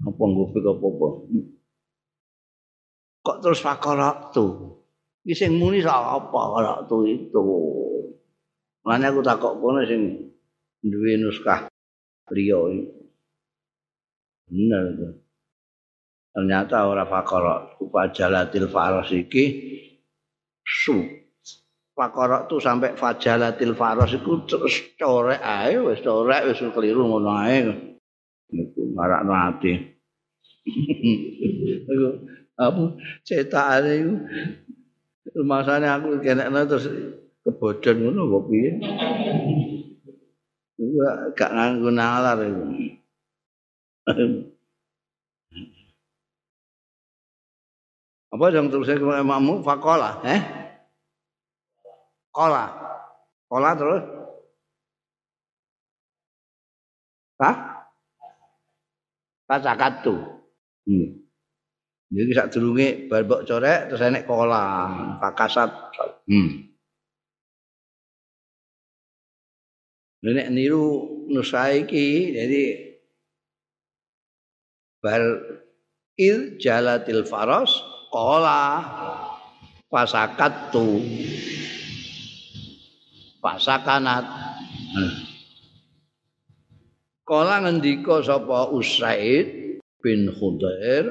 Apa 0.00 0.22
gepek 0.24 0.64
apa-apa. 0.64 1.08
Kok 3.20 3.38
terus 3.44 3.60
fakorak 3.60 4.32
tuh? 4.32 4.80
Iki 5.28 5.36
sing 5.36 5.52
muni 5.60 5.84
sapa 5.84 6.40
ora 6.40 6.80
tu 6.88 7.04
itu. 7.04 7.44
Mane 8.80 9.04
aku 9.12 9.20
takok 9.20 9.60
kono 9.60 9.84
sing 9.84 10.32
duwe 10.80 11.20
nuskah 11.20 11.68
priyo. 12.24 12.72
Bener 14.48 14.82
itu. 14.96 15.08
Ternyata 16.32 16.88
ora 16.88 17.04
fakara 17.04 17.76
upajalatil 17.76 18.72
faras 18.72 19.12
iki 19.12 19.44
su. 20.64 21.19
Fakara 22.00 22.48
tu 22.48 22.56
sampai 22.56 22.96
fajalatil 22.96 23.76
faras 23.76 24.16
iku 24.16 24.48
terus 24.48 24.72
corek 24.96 25.36
ae 25.44 25.76
wis 25.84 26.00
corek 26.00 26.48
wis 26.48 26.56
keliru 26.72 27.04
ngono 27.04 27.28
ae. 27.44 27.60
Niku 28.56 28.96
marakno 28.96 29.36
ati. 29.36 29.72
apa 32.60 32.82
cetakane 33.24 33.92
iku 34.00 34.14
Rumasane 35.30 35.86
aku 35.86 36.24
kenekno 36.24 36.64
terus 36.64 36.88
kebodhon 37.44 37.96
ngono 38.00 38.22
kok 38.32 38.44
piye? 38.48 38.70
Gak 41.36 41.50
nganggo 41.52 41.90
nalar 41.92 42.40
iku. 42.40 42.64
Apa 48.30 48.44
yang 48.54 48.70
terus 48.70 48.86
saya 48.88 49.20
makmu 49.26 49.60
fakola, 49.60 50.22
eh? 50.24 50.59
Kola, 52.30 52.64
kola 53.50 53.70
terus? 53.74 54.02
Hah? 57.42 57.56
Tuh. 60.06 60.20
Hmm. 60.86 61.08
Jadi 62.10 62.30
sak 62.34 62.50
durunge 62.54 63.10
bar 63.10 63.26
mbok 63.26 63.42
corek 63.46 63.90
terus 63.90 64.02
enek 64.06 64.26
kola, 64.30 64.90
pakasat. 65.18 65.70
Hmm. 66.30 66.70
Nek 70.22 70.50
niru 70.54 70.86
nusa 71.30 71.74
iki 71.74 72.34
jadi 72.36 72.62
bar 75.02 75.22
il 76.20 76.60
jalatil 76.60 77.24
faros 77.24 77.80
kola 78.12 78.84
pasakat 79.88 80.70
tu 80.70 81.00
fasakanat 83.40 84.24
Kala 87.26 87.62
ngendika 87.62 88.20
sapa 88.26 88.74
Usaid 88.74 89.78
bin 90.02 90.28
Khudair 90.34 91.06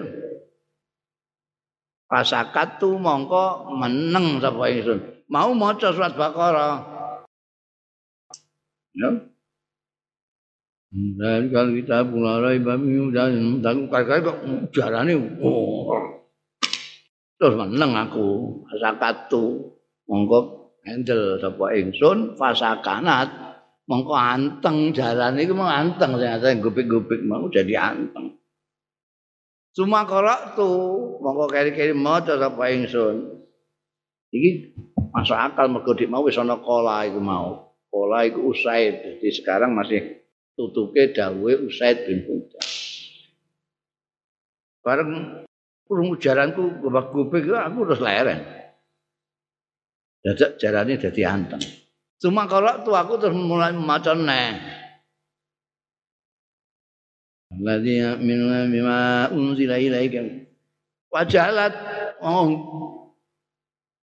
Pasakatu 2.10 2.98
mongko 2.98 3.70
meneng 3.78 4.42
sapa 4.42 4.66
ingsun. 4.66 4.98
Mau 5.30 5.54
maca 5.54 5.94
surat 5.94 6.18
Baqarah. 6.18 6.82
Ya. 8.98 9.10
Dan 10.90 11.54
kalau 11.54 11.72
kita 11.78 12.02
pulang 12.02 12.66
bami 12.66 13.14
dan 13.14 13.62
dan 13.62 13.86
kakak 13.94 14.26
kok 14.26 14.38
jarane 14.74 15.14
oh. 15.38 15.94
terus 17.38 17.54
meneng 17.56 17.94
aku 17.94 18.58
pasakatu 18.66 19.70
mongko 20.10 20.59
handle 20.88 21.40
sapa 21.40 21.66
ingsun 21.76 22.36
fasakanat 22.40 23.30
mongko 23.90 24.16
anteng 24.16 24.94
jalan 24.94 25.40
iku 25.42 25.54
mau 25.58 25.70
anteng 25.70 26.20
ternyata 26.20 26.54
gupik-gupik 26.60 27.26
mau 27.26 27.48
jadi 27.50 27.96
anteng 27.96 28.40
Cuma 29.80 30.04
kolak 30.04 30.58
tu, 30.58 30.68
mongko 31.24 31.46
keri-keri 31.48 31.94
maca 31.94 32.36
sapa 32.36 32.74
ingsun. 32.74 33.46
Iki 34.34 34.50
masuk 35.16 35.38
akal 35.38 35.72
mergo 35.72 35.96
dik 35.96 36.10
mau 36.10 36.26
wis 36.26 36.36
ana 36.36 36.58
kola 36.60 37.06
iku 37.06 37.22
mau. 37.22 37.80
Kola 37.88 38.26
iku 38.26 38.52
Usaid. 38.52 39.02
Jadi 39.02 39.30
sekarang 39.34 39.74
masih 39.74 40.26
tutuke 40.60 41.16
dawuhe 41.16 41.64
Usaid 41.66 42.06
bin 42.06 42.28
Huda. 42.28 42.62
Bareng 44.84 45.46
krungu 45.86 46.20
jaranku 46.20 46.84
gobak-gobek 46.84 47.50
aku 47.50 47.80
terus 47.88 48.02
leren. 48.04 48.40
Dadak 50.20 50.60
jarane 50.60 51.00
dadi 51.00 51.24
anteng. 51.24 51.64
Cuma 52.20 52.44
kalau 52.44 52.84
tuh 52.84 52.92
aku 52.92 53.16
terus 53.16 53.40
mulai 53.40 53.72
maca 53.72 54.12
neh. 54.12 54.60
Alladzina 57.56 58.20
minna 58.20 58.68
bima 58.68 59.32
unzila 59.32 59.80
ilaika. 59.80 60.20
Wajalat 61.10 61.74
oh 62.22 62.46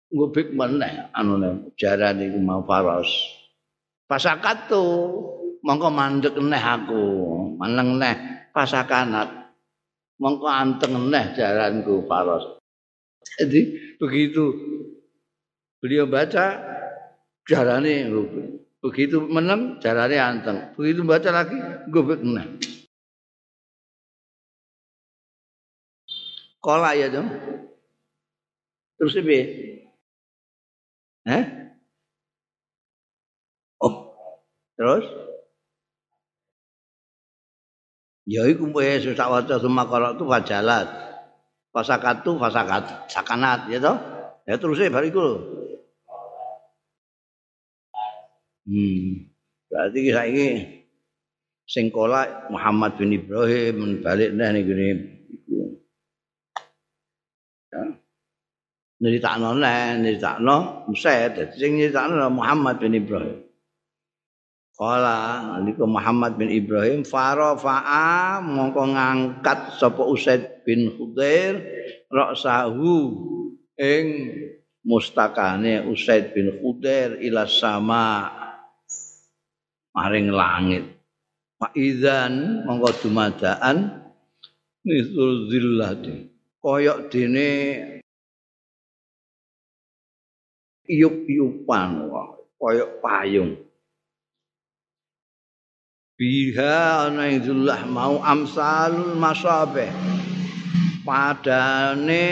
ngubik 0.10 0.56
meneh 0.56 1.12
anune 1.12 1.76
jaran 1.76 2.24
iku 2.24 2.40
mau 2.40 2.64
faros. 2.64 3.12
Pasakat 4.08 4.72
tu 4.72 4.82
mongko 5.60 5.92
mandek 5.92 6.40
neh 6.40 6.64
aku, 6.64 7.04
meneng 7.60 8.00
neh 8.00 8.16
pasakanat. 8.56 9.52
Mongko 10.16 10.48
anteng 10.48 11.12
neh 11.12 11.36
jaranku 11.36 12.08
faros. 12.08 12.64
Jadi 13.36 13.76
begitu 14.00 14.56
beliau 15.86 16.10
baca 16.10 16.58
jarane 17.46 18.10
begitu 18.82 19.22
meneng 19.22 19.78
jarane 19.78 20.18
anteng 20.18 20.74
begitu 20.74 21.06
baca 21.06 21.30
lagi 21.30 21.58
gobek 21.94 22.26
neh 22.26 22.58
Kola 26.66 26.98
ya 26.98 27.14
dong. 27.14 27.30
Terus 28.98 29.14
apa? 29.22 29.38
Eh? 31.30 31.44
Oh, 33.78 33.94
terus? 34.74 35.06
Ya 38.26 38.50
iku 38.50 38.74
wae 38.74 38.98
susah 38.98 39.30
waca 39.30 39.62
kalau 39.62 40.18
itu 40.18 40.26
fajalat. 40.26 40.90
Fasakatu 41.70 42.42
fasakat 42.42 43.06
sakanat 43.14 43.70
ya 43.70 43.78
toh? 43.78 44.02
Ya 44.50 44.58
terus 44.58 44.82
e 44.82 44.90
bariku. 44.90 45.38
Hmm. 48.66 49.30
Berarti 49.70 50.10
saiki 50.10 50.50
sing 51.66 51.94
kola 51.94 52.50
Muhammad 52.50 52.98
bin 52.98 53.14
Ibrahim 53.14 54.02
balik 54.02 54.34
neh 54.34 54.50
ning 54.54 54.66
nyeritakno 59.02 59.54
neh 59.58 60.02
nyeritakno 60.02 60.88
Musa 60.90 61.30
dadi 61.30 61.54
sing 61.58 61.78
nyeritakno 61.78 62.30
Muhammad 62.34 62.82
bin 62.82 62.98
Ibrahim. 62.98 63.46
Kala 64.76 65.56
niku 65.64 65.88
Muhammad 65.88 66.36
bin 66.36 66.52
Ibrahim 66.52 67.08
farafa'a 67.08 68.44
mongko 68.44 68.92
ngangkat 68.92 69.80
sapa 69.80 70.04
Usaid 70.04 70.68
bin 70.68 70.92
Khudair 71.00 71.64
ra'sahu 72.12 73.16
ing 73.80 74.06
mustakane 74.84 75.80
Usaid 75.88 76.36
bin 76.36 76.60
Khudair 76.60 77.24
ila 77.24 77.48
sama 77.48 78.28
maring 79.96 80.30
langit. 80.30 80.84
Fa 81.56 81.72
idzan 81.72 82.68
mongko 82.68 82.92
dumadaan 83.00 84.04
misul 84.84 85.48
zillati 85.48 86.28
koyok 86.60 87.08
dene 87.08 87.50
iup-iupan 90.92 92.12
koyok 92.60 92.92
payung. 93.00 93.56
Biha 96.16 97.12
ana 97.12 97.28
indullah 97.28 97.84
mau 97.92 98.24
amsalul 98.24 99.20
masabe 99.20 99.92
padane 101.04 102.28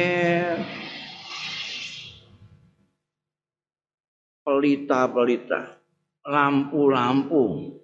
pelita-pelita 4.48 5.83
lampu-lampu. 6.24 7.76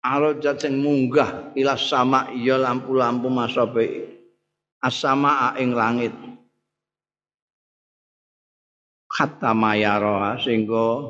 Arojat 0.00 0.64
sing 0.64 0.80
munggah 0.80 1.52
ila 1.52 1.76
sama 1.76 2.32
iya 2.32 2.56
lampu-lampu 2.56 3.28
masabe 3.28 4.16
asama 4.80 5.52
ing 5.60 5.76
langit. 5.76 6.14
Hatta 9.10 9.52
mayara 9.52 10.40
sehingga 10.40 11.04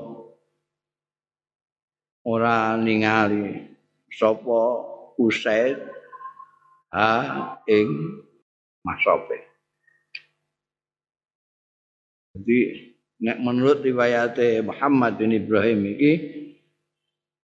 ora 2.27 2.75
ningali 2.75 3.71
sapa 4.11 4.91
Usaid 5.21 5.79
ha 6.91 7.13
ing 7.71 8.19
masope. 8.83 9.39
Jadi 12.35 12.89
nek 13.21 13.37
menurut 13.39 13.85
riwayat 13.85 14.41
Muhammad 14.65 15.21
bin 15.21 15.37
Ibrahim 15.37 15.85
iki 15.93 16.13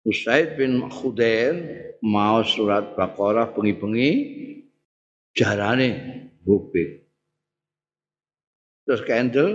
Usaid 0.02 0.58
bin 0.58 0.90
Khudair 0.90 1.54
mau 2.02 2.42
surat 2.42 2.98
Baqarah 2.98 3.54
bengi-bengi 3.54 4.10
jarane 5.30 5.90
bubik. 6.42 7.06
Terus 8.82 9.02
kendel 9.06 9.48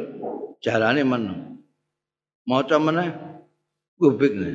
jarane 0.64 1.04
meneng. 1.04 1.60
Maca 2.48 2.80
meneh 2.80 3.12
gubik 4.00 4.32
ne. 4.40 4.52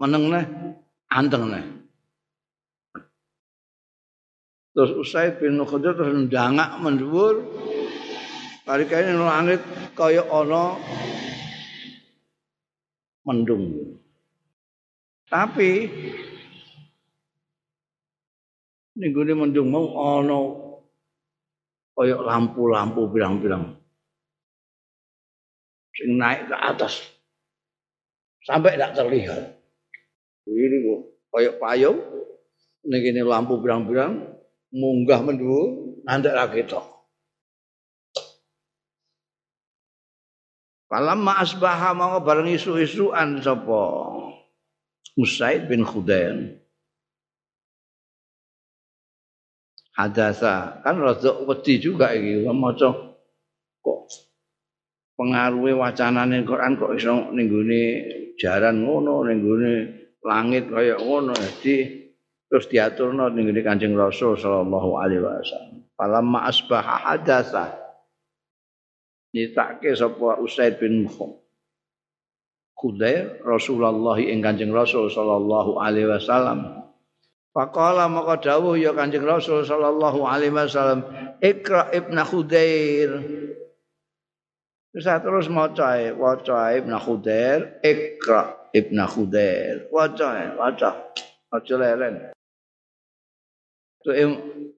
Meneng 0.00 0.24
ne 0.32 0.40
anteng 1.12 1.52
ne. 1.52 1.60
Terus 4.72 4.96
Usaid 4.96 5.36
bin 5.36 5.60
Khudair 5.68 6.00
terus 6.00 6.16
ndangak 6.16 6.80
mendhuwur. 6.80 7.44
Parikane 8.68 9.16
langit 9.16 9.64
kaya 9.96 10.20
ana 10.28 10.76
mendung. 13.24 13.96
Tapi 15.24 15.88
ning 19.00 19.12
mendung 19.16 19.72
mau 19.72 19.88
ana 20.20 20.40
kaya 21.96 22.20
lampu-lampu 22.20 23.08
bilang-bilang. 23.08 23.80
sing 25.98 26.14
naik 26.14 26.46
ke 26.46 26.54
atas 26.54 27.02
sampai 28.46 28.78
tidak 28.78 28.94
terlihat. 28.94 29.42
Ini 30.46 30.76
kok 30.86 31.00
kayak 31.34 31.58
payung, 31.58 31.98
ini 32.86 33.20
lampu 33.26 33.58
berang-berang, 33.58 34.38
munggah 34.70 35.20
mendua, 35.26 35.74
nanti 36.06 36.30
lagi 36.30 36.62
tok. 36.64 36.97
Falamma 40.88 41.44
asbaha 41.44 41.92
mau 41.92 42.16
bareng 42.24 42.48
isu-isuan 42.48 43.44
sapa? 43.44 44.08
Usaid 45.20 45.68
bin 45.68 45.84
Khudain. 45.84 46.56
Hadasa. 49.92 50.80
Kan 50.80 51.04
rada 51.04 51.44
wedi 51.44 51.76
juga 51.76 52.16
iki. 52.16 52.40
Maca 52.48 52.88
kok 53.84 54.00
pengaruhe 55.18 55.76
wacanane 55.76 56.40
Quran 56.48 56.80
kok 56.80 56.96
iso 56.96 57.34
ning 57.36 57.52
jaran 58.40 58.80
ngono 58.86 59.28
ning 59.28 59.44
langit 60.24 60.72
kaya 60.72 60.96
ngono. 60.96 61.36
Dadi 61.36 61.84
terus 62.48 62.64
diaturno 62.72 63.28
ning 63.28 63.52
Kanjeng 63.60 63.92
Rasul 63.92 64.40
sallallahu 64.40 64.90
alaihi 64.96 65.20
wasallam. 65.20 65.84
Falamma 65.98 66.48
asbaha 66.48 67.12
hadasa 67.12 67.76
nyitake 69.38 69.94
sapa 69.94 70.42
Usaid 70.42 70.82
bin 70.82 71.06
Khudair 72.78 73.42
Rasulullah 73.42 74.18
ing 74.18 74.42
Kanjeng 74.42 74.74
Rasul 74.74 75.10
sallallahu 75.10 75.78
alaihi 75.78 76.10
wasallam. 76.10 76.82
Faqala 77.54 78.06
maka 78.10 78.38
dawuh 78.38 78.74
ya 78.78 78.94
Kanjeng 78.94 79.26
Rasul 79.26 79.62
sallallahu 79.62 80.26
alaihi 80.26 80.54
wasallam, 80.54 81.06
Ikra 81.38 81.94
Ibnu 81.94 82.22
Khudair. 82.22 83.10
Terus 84.94 85.06
terus 85.06 85.46
maca 85.50 85.94
waca 86.14 86.74
Ibnu 86.74 86.98
Khudair, 86.98 87.82
Ikra 87.82 88.70
Ibnu 88.74 89.04
Khudair. 89.06 89.86
Waca 89.94 90.58
waca. 90.58 90.90
Aja 91.48 91.80
leren. 91.80 92.28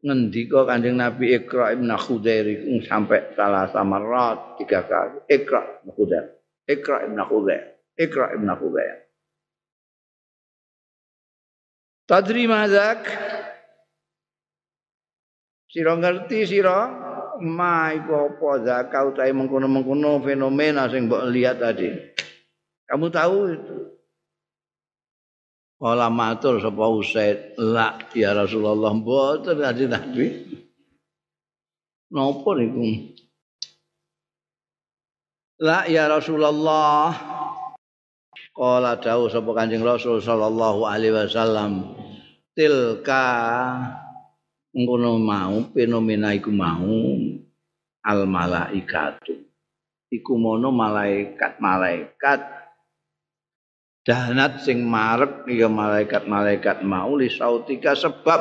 Ngendika 0.00 0.64
Kanjeng 0.64 0.96
Nabi 0.96 1.36
Ikra 1.36 1.76
Ibnu 1.76 1.96
Khudair 1.96 2.46
sampai 2.84 3.36
salah 3.36 3.68
samarat 3.72 4.56
tiga 4.60 4.84
kali. 4.84 5.24
Ikra 5.28 5.84
Ibnu 5.84 5.92
Khudair. 5.92 6.24
Ikra 6.64 7.04
Ibnu 7.08 7.24
Khudair. 7.28 7.80
Ikra 8.00 8.32
Ibn 8.32 8.48
Khubayr. 8.56 8.96
Tadri 12.08 12.48
mazak. 12.48 13.04
Sira 15.68 15.94
ngerti 16.00 16.48
sira 16.48 16.88
ma 17.44 17.92
iku 17.92 18.26
apa 18.26 18.50
zakau 18.64 19.14
utahe 19.14 19.30
mengkono-mengkono 19.36 20.18
fenomena 20.24 20.88
sing 20.88 21.06
mbok 21.06 21.28
lihat 21.28 21.60
tadi. 21.60 21.92
Kamu 22.88 23.06
tahu 23.12 23.36
itu? 23.54 23.76
Kala 25.81 26.12
matur 26.12 26.61
sapa 26.61 26.85
Usaid, 26.93 27.57
"La 27.57 27.97
ya 28.12 28.37
Rasulullah, 28.37 28.93
mboten 28.93 29.57
kanjeng 29.57 29.88
Nabi." 29.88 30.27
Napa 32.12 32.51
niku? 32.61 32.85
La 35.64 35.88
ya 35.88 36.05
Rasulullah, 36.05 37.16
Kala 38.61 39.01
dawuh 39.01 39.33
sapa 39.33 39.57
Kanjeng 39.57 39.81
Rasul 39.81 40.21
sallallahu 40.21 40.85
alaihi 40.85 41.16
wasallam 41.16 41.97
tilka 42.53 43.25
ngono 44.77 45.16
mau 45.16 45.64
fenomena 45.73 46.37
iku 46.37 46.53
mau 46.53 47.16
al 48.05 48.21
malaikatu 48.29 49.33
iku 50.12 50.33
mono 50.37 50.69
malaikat-malaikat 50.75 52.60
dahnat 54.06 54.64
sing 54.64 54.84
marek 54.84 55.44
ya 55.48 55.68
malaikat-malaikat 55.68 56.82
mau 56.82 57.14
li 57.16 57.28
sautika 57.28 57.92
sebab 57.92 58.40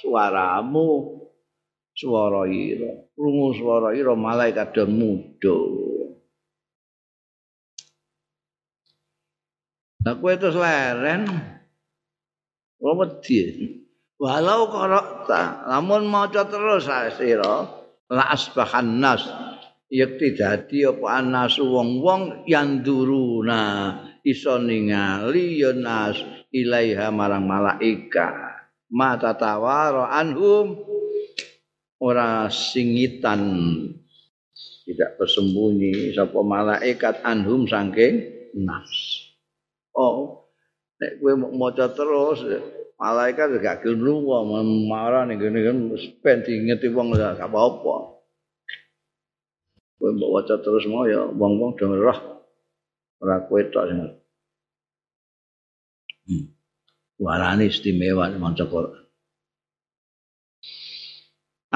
suaramu 0.00 1.20
swara 1.92 2.48
ira 2.48 3.06
rungu 3.16 3.56
swara 3.56 3.92
ira 3.92 4.16
malaikat 4.16 4.72
do 4.72 4.84
mudho 4.88 5.58
Nah 10.06 10.14
kowe 10.22 10.30
terus 10.38 10.54
leren. 10.54 11.26
Ora 12.78 12.94
wedi. 12.94 13.42
Walau 14.22 14.70
qara'ta, 14.70 15.66
lamun 15.66 16.06
maca 16.06 16.46
terus 16.46 16.86
sira 17.18 17.66
la 18.06 18.24
asbahan 18.30 19.02
nas 19.02 19.26
yakti 19.90 20.38
dadi 20.38 20.86
apa 20.86 21.20
anasu 21.20 21.66
wong-wong 21.68 22.46
yang 22.48 22.80
duruna 22.80 23.92
iso 24.26 24.58
ningali 24.58 25.62
ya 25.62 25.70
nas 25.70 26.18
ilaiha 26.50 27.14
marang 27.14 27.46
malaika. 27.46 28.58
Mata 28.90 29.38
tawaro 29.38 30.02
anhum. 30.02 30.82
Ora 32.02 32.50
singitan. 32.50 33.40
Tidak 34.86 35.18
bersembunyi 35.18 36.14
sapa 36.14 36.42
malaikat 36.42 37.22
anhum 37.22 37.66
saking 37.66 38.26
nas. 38.58 38.90
Oh, 39.96 40.44
nek 41.00 41.18
kowe 41.18 41.32
maca 41.34 41.88
terus 41.90 42.44
malaikat 43.00 43.58
gak 43.64 43.80
gelem 43.82 44.04
lunga 44.04 44.44
marah 44.86 45.24
ning 45.24 45.40
ngene 45.40 45.60
kan 45.64 45.76
ben 46.20 46.38
diingeti 46.44 46.92
wong 46.92 47.16
gak 47.16 47.40
apa-apa. 47.40 47.96
Kowe 49.96 50.10
mau 50.12 50.36
maca 50.36 50.54
terus 50.60 50.84
mau 50.86 51.08
ya 51.08 51.26
wong-wong 51.32 51.74
do 51.80 51.96
roh 51.96 52.35
Ora 53.22 53.40
kowe 53.48 53.62
tok 53.72 53.84
sing. 53.88 54.00
Hmm. 56.26 56.46
Warani 57.16 57.72
istimewa 57.72 58.28
maca 58.36 58.64
Quran. 58.68 59.06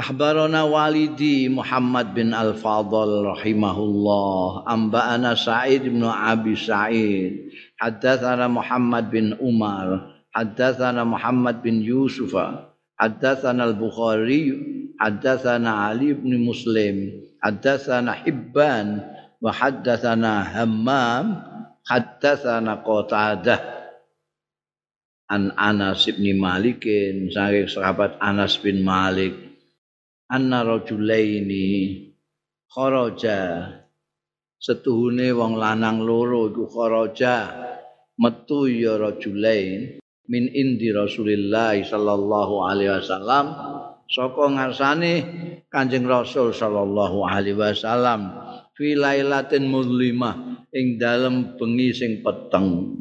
Ahbarana 0.01 0.65
walidi 0.65 1.51
Muhammad 1.51 2.15
bin 2.17 2.33
Al-Fadl 2.33 3.27
rahimahullah 3.37 4.65
Amba'ana 4.65 5.37
Sa'id 5.37 5.83
bin 5.85 6.01
Abi 6.07 6.57
Sa'id 6.57 7.53
Haddathana 7.77 8.49
Muhammad 8.49 9.13
bin 9.13 9.37
Umar 9.43 10.15
Haddathana 10.33 11.05
Muhammad 11.05 11.61
bin 11.61 11.85
Yusufa 11.85 12.71
Haddathana 12.97 13.67
Al-Bukhari 13.75 14.57
Haddathana 14.97 15.93
Ali 15.93 16.17
bin 16.17 16.49
Muslim 16.49 17.27
Haddathana 17.45 18.15
Hibban 18.25 19.05
wa 19.41 19.51
haddatsana 19.51 20.45
Hammam 20.45 21.25
haddatsana 21.89 22.85
Qatadah. 22.85 23.61
An 25.31 25.55
Anas 25.55 26.11
bin 26.11 26.43
Malikin 26.43 27.31
saking 27.31 27.71
sahabat 27.71 28.19
Anas 28.21 28.59
bin 28.59 28.83
Malik. 28.83 29.33
Anna 30.31 30.63
rajulaini 30.63 31.67
kharaja. 32.71 33.67
Setuhune 34.61 35.33
wong 35.33 35.57
lanang 35.57 36.03
loro 36.03 36.51
iku 36.51 36.67
kharaja. 36.67 37.47
Metu 38.21 38.69
ya 38.69 39.01
rajulain 39.01 40.03
min 40.29 40.45
indi 40.51 40.93
Rasulillah 40.93 41.79
sallallahu 41.79 42.67
alaihi 42.67 42.93
wasallam. 43.01 43.47
Saka 44.11 44.45
ngarsane 44.51 45.13
Kanjeng 45.71 46.11
Rasul 46.11 46.51
sallallahu 46.51 47.23
alaihi 47.23 47.55
wasallam 47.55 48.50
fi 48.81 48.97
lailatin 48.97 49.69
muzlimah 49.69 50.65
ing 50.73 50.97
dalem 50.97 51.61
bengi 51.61 51.93
sing 51.93 52.25
peteng 52.25 52.97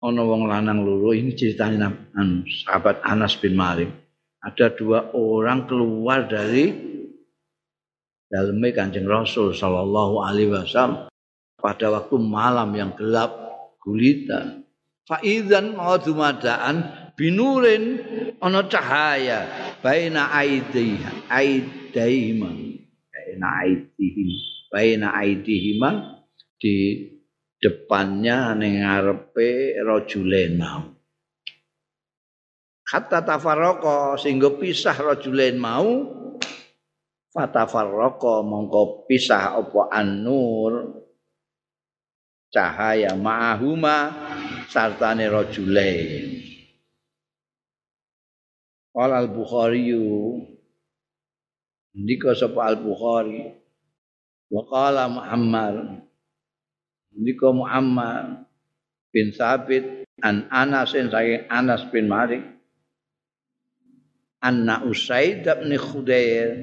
ana 0.00 0.24
wong 0.24 0.48
lanang 0.48 0.88
loro 0.88 1.12
ini 1.12 1.36
ceritanya 1.36 1.92
anu, 2.16 2.48
sahabat 2.64 3.04
Anas 3.04 3.36
bin 3.36 3.52
Malik 3.52 3.92
ada 4.40 4.72
dua 4.72 5.12
orang 5.12 5.68
keluar 5.68 6.24
dari 6.24 6.72
dalamnya 8.32 8.72
kanjeng 8.72 9.04
Rasul 9.04 9.52
Shallallahu 9.52 10.24
Alaihi 10.24 10.48
Wasallam 10.48 11.12
pada 11.60 11.86
waktu 11.92 12.16
malam 12.20 12.76
yang 12.76 12.92
gelap 12.92 13.32
gulita. 13.80 14.64
Faizan 15.08 15.76
mau 15.76 15.96
dumadaan 15.96 17.08
binurin 17.16 18.04
ono 18.40 18.68
cahaya 18.68 19.48
baina 19.80 20.28
aidih 20.32 21.00
aidaihima 21.94 22.50
baina 23.14 23.48
aidihim 23.62 24.30
baina 24.66 25.14
aidihima 25.14 25.90
di 26.58 27.06
depannya 27.62 28.58
ning 28.58 28.82
ngarepe. 28.82 29.78
Kata 32.84 33.18
tafarroko 33.24 34.18
sehingga 34.18 34.50
pisah 34.58 34.94
rajulen 34.98 35.56
mau 35.56 35.88
fatafarroko 37.32 38.44
mongko 38.44 39.08
pisah 39.08 39.56
apa 39.56 39.90
an-nur 39.90 41.02
cahaya 42.52 43.16
ma'ahuma 43.18 44.14
sartane 44.68 45.26
rajulen. 45.26 46.42
Qal 48.94 49.10
al-Bukhari 49.10 49.90
Ndika 51.94 52.34
sapa 52.34 52.74
al-Bukhari. 52.74 53.54
Wa 54.50 54.62
qala 54.66 55.06
Muhammad. 55.06 56.02
Nika 57.14 57.48
Muhammad 57.54 58.42
bin 59.14 59.30
Sabit 59.30 60.02
an 60.18 60.50
Anas 60.50 60.98
saking 60.98 61.46
Anas 61.46 61.86
bin 61.94 62.10
Malik. 62.10 62.42
Anna 64.42 64.82
Usaid 64.84 65.46
bin 65.46 65.72
Khudair. 65.78 66.58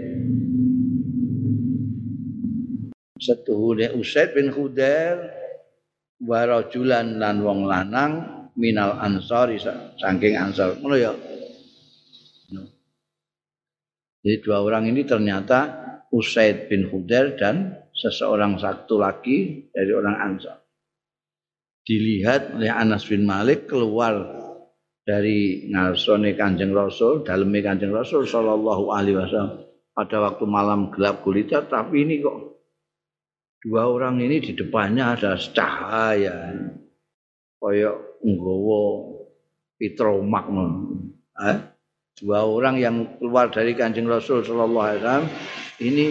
Setuhune 3.15 3.95
Usaid 3.95 4.35
bin 4.35 4.51
Khudair 4.51 5.31
wa 6.21 6.45
rajulan 6.45 7.17
lan 7.17 7.41
wong 7.41 7.65
lanang 7.65 8.13
minal 8.59 8.99
ansari 8.99 9.57
saking 9.97 10.35
ansar. 10.35 10.77
Ngono 10.77 10.95
ya 10.99 11.15
jadi 14.21 14.37
dua 14.45 14.61
orang 14.61 14.85
ini 14.85 15.01
ternyata 15.01 15.81
Usaid 16.13 16.69
bin 16.69 16.85
Khudair 16.93 17.33
dan 17.39 17.81
seseorang 17.95 18.61
satu 18.61 19.01
lagi 19.01 19.67
dari 19.73 19.91
orang 19.95 20.17
Ansar. 20.21 20.61
Dilihat 21.81 22.53
oleh 22.53 22.69
Anas 22.69 23.09
bin 23.09 23.25
Malik 23.25 23.65
keluar 23.65 24.13
dari 25.01 25.65
ngarsone 25.73 26.37
Kanjeng 26.37 26.75
Rasul, 26.77 27.25
daleme 27.25 27.65
Kanjeng 27.65 27.89
Rasul 27.89 28.29
sallallahu 28.29 28.93
alaihi 28.93 29.17
wasallam. 29.17 29.71
pada 29.91 30.23
waktu 30.23 30.47
malam 30.47 30.87
gelap 30.95 31.19
gulita 31.19 31.67
tapi 31.67 32.07
ini 32.07 32.23
kok 32.23 32.63
dua 33.59 33.91
orang 33.91 34.23
ini 34.23 34.39
di 34.39 34.55
depannya 34.55 35.19
ada 35.19 35.35
cahaya 35.35 36.47
koyok 37.59 38.23
nggowo 38.23 38.81
pitromak 39.75 40.47
eh? 41.43 41.57
Dua 42.19 42.43
orang 42.43 42.75
yang 42.81 42.95
keluar 43.17 43.47
dari 43.53 43.77
kancing 43.77 44.09
Rasul 44.09 44.43
Shallallahu 44.43 44.85
Alaihi 44.85 44.99
Wasallam 45.01 45.27
ini 45.81 46.05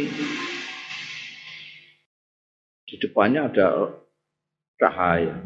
di 2.90 2.96
depannya 2.98 3.46
ada 3.46 3.68
cahaya. 4.80 5.36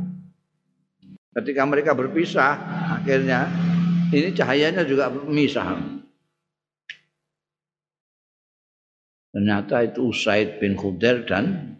Ketika 1.34 1.62
mereka 1.66 1.92
berpisah, 1.92 2.54
akhirnya 3.02 3.50
ini 4.14 4.30
cahayanya 4.32 4.86
juga 4.86 5.10
berpisah. 5.10 5.76
Ternyata 9.34 9.82
itu 9.82 10.14
Usaid 10.14 10.62
bin 10.62 10.78
Khudair 10.78 11.26
dan 11.26 11.74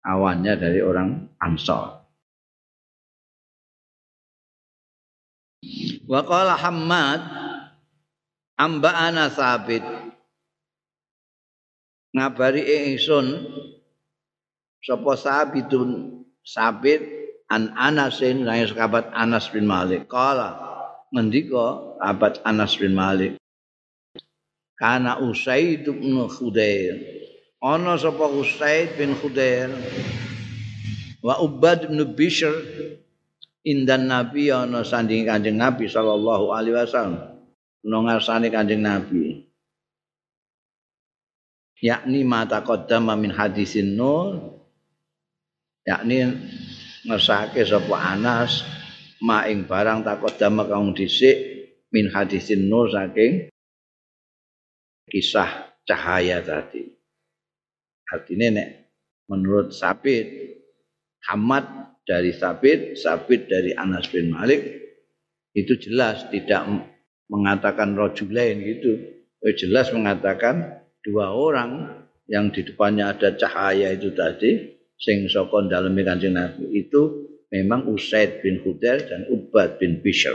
awannya 0.00 0.56
dari 0.56 0.80
orang 0.80 1.28
Ansar. 1.36 1.95
Wa 6.06 6.22
qala 6.22 6.54
Hammad 6.54 7.20
amba'ana 8.54 9.26
sabit 9.26 9.82
ngabari 12.14 12.62
ingsun 12.94 13.26
sapa 14.80 15.12
sabitun 15.18 16.22
sabit 16.46 17.02
an 17.50 17.74
Anasin 17.74 18.46
sang 18.46 18.70
sahabat 18.70 19.10
Anas 19.10 19.50
bin 19.50 19.66
Malik. 19.66 20.06
Kala 20.06 20.54
ngendika 21.10 21.98
sahabat 21.98 22.38
Anas 22.46 22.78
bin 22.78 22.94
Malik? 22.94 23.34
Kana 24.78 25.18
Usaid 25.18 25.90
bin 25.90 26.22
Khudair. 26.30 27.02
Ana 27.58 27.98
sapa 27.98 28.30
Usaid 28.30 28.94
bin 28.94 29.14
Khudair? 29.18 29.74
Wa 31.18 31.42
Ubad 31.42 31.90
bin 31.90 31.98
Bishr 32.14 32.54
indan 33.66 34.06
Nabi 34.06 34.54
ana 34.54 34.86
sanding 34.86 35.26
Kanjeng 35.26 35.58
Nabi 35.58 35.90
sallallahu 35.90 36.54
alaihi 36.54 36.78
wasallam. 36.78 37.42
Ngarsane 37.82 38.48
Kanjeng 38.54 38.86
Nabi. 38.86 39.42
Yakni 41.82 42.22
mata 42.22 42.62
qaddama 42.62 43.18
min 43.18 43.34
hadisin 43.34 43.98
nur. 43.98 44.62
Yakni 45.82 46.30
ngesake 47.06 47.66
sapa 47.66 47.94
Anas 48.16 48.62
maing 49.22 49.66
barang 49.66 50.02
takut 50.02 50.34
dama 50.34 50.66
kaum 50.66 50.94
dhisik 50.94 51.36
min 51.94 52.10
hadisin 52.10 52.66
nur 52.66 52.90
saking 52.90 53.50
kisah 55.06 55.74
cahaya 55.86 56.42
tadi. 56.42 56.90
Artinya 58.10 58.58
nek 58.58 58.68
menurut 59.30 59.70
Sabit 59.70 60.26
Hamad 61.30 61.95
dari 62.06 62.30
Sabit, 62.30 62.94
Sabit 62.94 63.50
dari 63.50 63.74
Anas 63.74 64.06
bin 64.08 64.30
Malik 64.30 64.62
itu 65.52 65.74
jelas 65.82 66.30
tidak 66.30 66.64
mengatakan 67.26 67.98
rojulain 67.98 68.62
gitu. 68.62 69.18
Eh, 69.42 69.54
jelas 69.58 69.90
mengatakan 69.90 70.86
dua 71.02 71.34
orang 71.34 72.02
yang 72.30 72.54
di 72.54 72.62
depannya 72.62 73.10
ada 73.10 73.34
cahaya 73.34 73.92
itu 73.92 74.14
tadi 74.14 74.78
sing 74.96 75.28
saka 75.28 75.66
daleme 75.68 76.06
Kanjeng 76.06 76.38
Nabi 76.38 76.72
itu 76.72 77.26
memang 77.52 77.90
Usaid 77.90 78.42
bin 78.42 78.62
Hudair 78.62 79.06
dan 79.06 79.26
Ubad 79.28 79.78
bin 79.82 80.00
Bishr. 80.00 80.34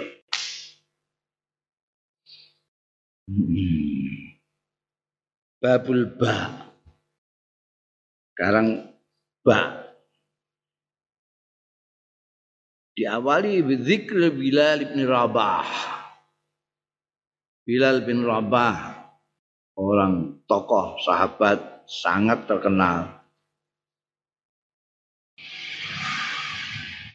Hmm. 3.32 4.36
Babul 5.62 6.10
ba. 6.18 6.68
Sekarang 8.34 8.92
ba. 9.46 9.81
Diawali 12.92 13.64
bidzikr 13.64 14.36
Bilal 14.36 14.92
bin 14.92 15.08
Rabah. 15.08 15.68
Bilal 17.64 18.04
bin 18.04 18.28
Rabah 18.28 19.08
orang 19.80 20.44
tokoh 20.44 21.00
sahabat 21.00 21.88
sangat 21.88 22.46
terkenal. 22.46 23.22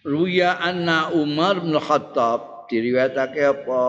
Ruya 0.07 0.57
anna 0.63 1.11
Umar 1.11 1.59
bin 1.61 1.75
Khattab 1.77 2.71
diriwayatake 2.71 3.43
apa 3.43 3.83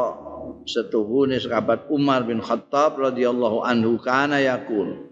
setuhune 0.66 1.38
sahabat 1.38 1.88
Umar 1.94 2.26
bin 2.26 2.42
Khattab 2.42 2.98
radhiyallahu 2.98 3.62
anhu 3.62 4.02
kana 4.02 4.42
yakul 4.42 5.08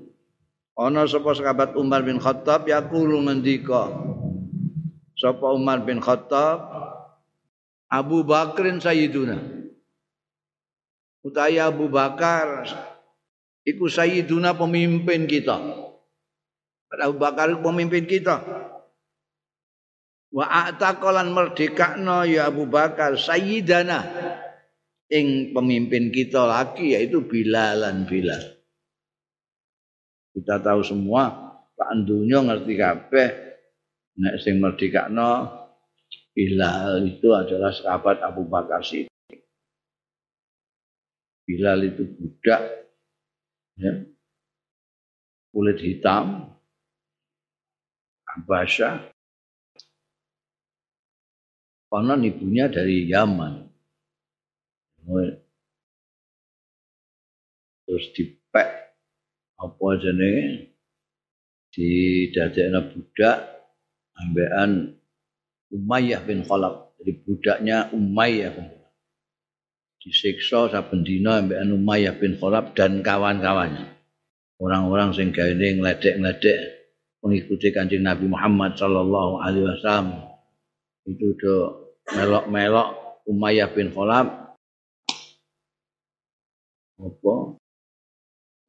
ana 0.73 1.05
sapa 1.05 1.37
sahabat 1.37 1.77
Umar 1.77 2.01
bin 2.01 2.17
Khattab 2.17 2.65
yakul 2.65 3.21
ngendika 3.21 3.93
sapa 5.25 5.49
Umar 5.57 5.81
bin 5.81 5.97
Khattab 5.97 6.69
Abu 7.89 8.21
Bakrin 8.21 8.77
sayyiduna. 8.77 9.41
Utaya 11.25 11.73
Abu 11.73 11.89
Bakar 11.89 12.69
iku 13.65 13.89
sayyiduna 13.89 14.53
pemimpin 14.53 15.25
kita. 15.25 15.57
Abu 16.93 17.17
Bakar 17.17 17.57
pemimpin 17.57 18.05
kita. 18.05 18.45
Wa 20.29 20.69
ataqalan 20.69 21.33
merdekakno 21.33 22.29
ya 22.29 22.45
Abu 22.45 22.69
Bakar 22.69 23.17
sayyidana. 23.17 24.05
Ing 25.09 25.53
pemimpin 25.53 26.13
kita 26.13 26.45
lagi 26.45 26.93
yaitu 26.93 27.25
Bilalan 27.25 28.05
Bilal. 28.05 28.61
Kita 30.33 30.61
tahu 30.61 30.81
semua 30.85 31.29
Pak 31.77 31.87
Andunyo 31.89 32.49
ngerti 32.49 32.73
kabeh 32.73 33.44
nek 34.19 34.35
sing 34.39 34.59
merdekakno 34.59 35.65
Bilal 36.35 37.07
itu 37.07 37.31
adalah 37.31 37.71
sahabat 37.71 38.19
Abu 38.19 38.43
Bakar 38.43 38.83
Siddiq. 38.83 39.39
Bilal 41.47 41.79
itu 41.87 42.03
budak 42.11 42.91
ya. 43.79 44.03
Kulit 45.55 45.79
hitam 45.79 46.51
Abbasah 48.27 49.15
konon 51.87 52.27
ibunya 52.27 52.67
dari 52.67 53.07
Yaman. 53.07 53.71
Terus 57.87 58.05
dipek 58.11 58.69
apa 59.55 59.87
jenenge 60.03 60.75
di 61.71 61.87
dadekna 62.35 62.91
budak 62.91 63.54
ambekan 64.19 64.95
Umayyah 65.73 66.21
bin 66.23 66.45
Khalaf. 66.45 66.95
Jadi 67.01 67.11
budaknya 67.27 67.91
Umayyah 67.91 68.51
bin 68.55 68.67
disiksa 69.99 70.69
saben 70.69 71.01
dina 71.01 71.41
ambekan 71.41 71.73
Umayyah 71.75 72.15
bin 72.17 72.37
Khalaf 72.39 72.77
dan 72.77 73.01
kawan-kawannya. 73.01 73.91
Orang-orang 74.55 75.11
sing 75.11 75.35
gawe 75.35 75.51
ngledek-ngledek 75.51 76.59
mengikuti 77.19 77.73
Kanjeng 77.75 78.07
Nabi 78.07 78.31
Muhammad 78.31 78.79
sallallahu 78.79 79.43
alaihi 79.43 79.67
wasallam. 79.67 80.31
Itu 81.05 81.35
do 81.35 81.55
melok-melok 82.13 83.21
Umayyah 83.25 83.69
bin 83.73 83.91
Khalaf 83.91 84.45
apa 86.95 87.35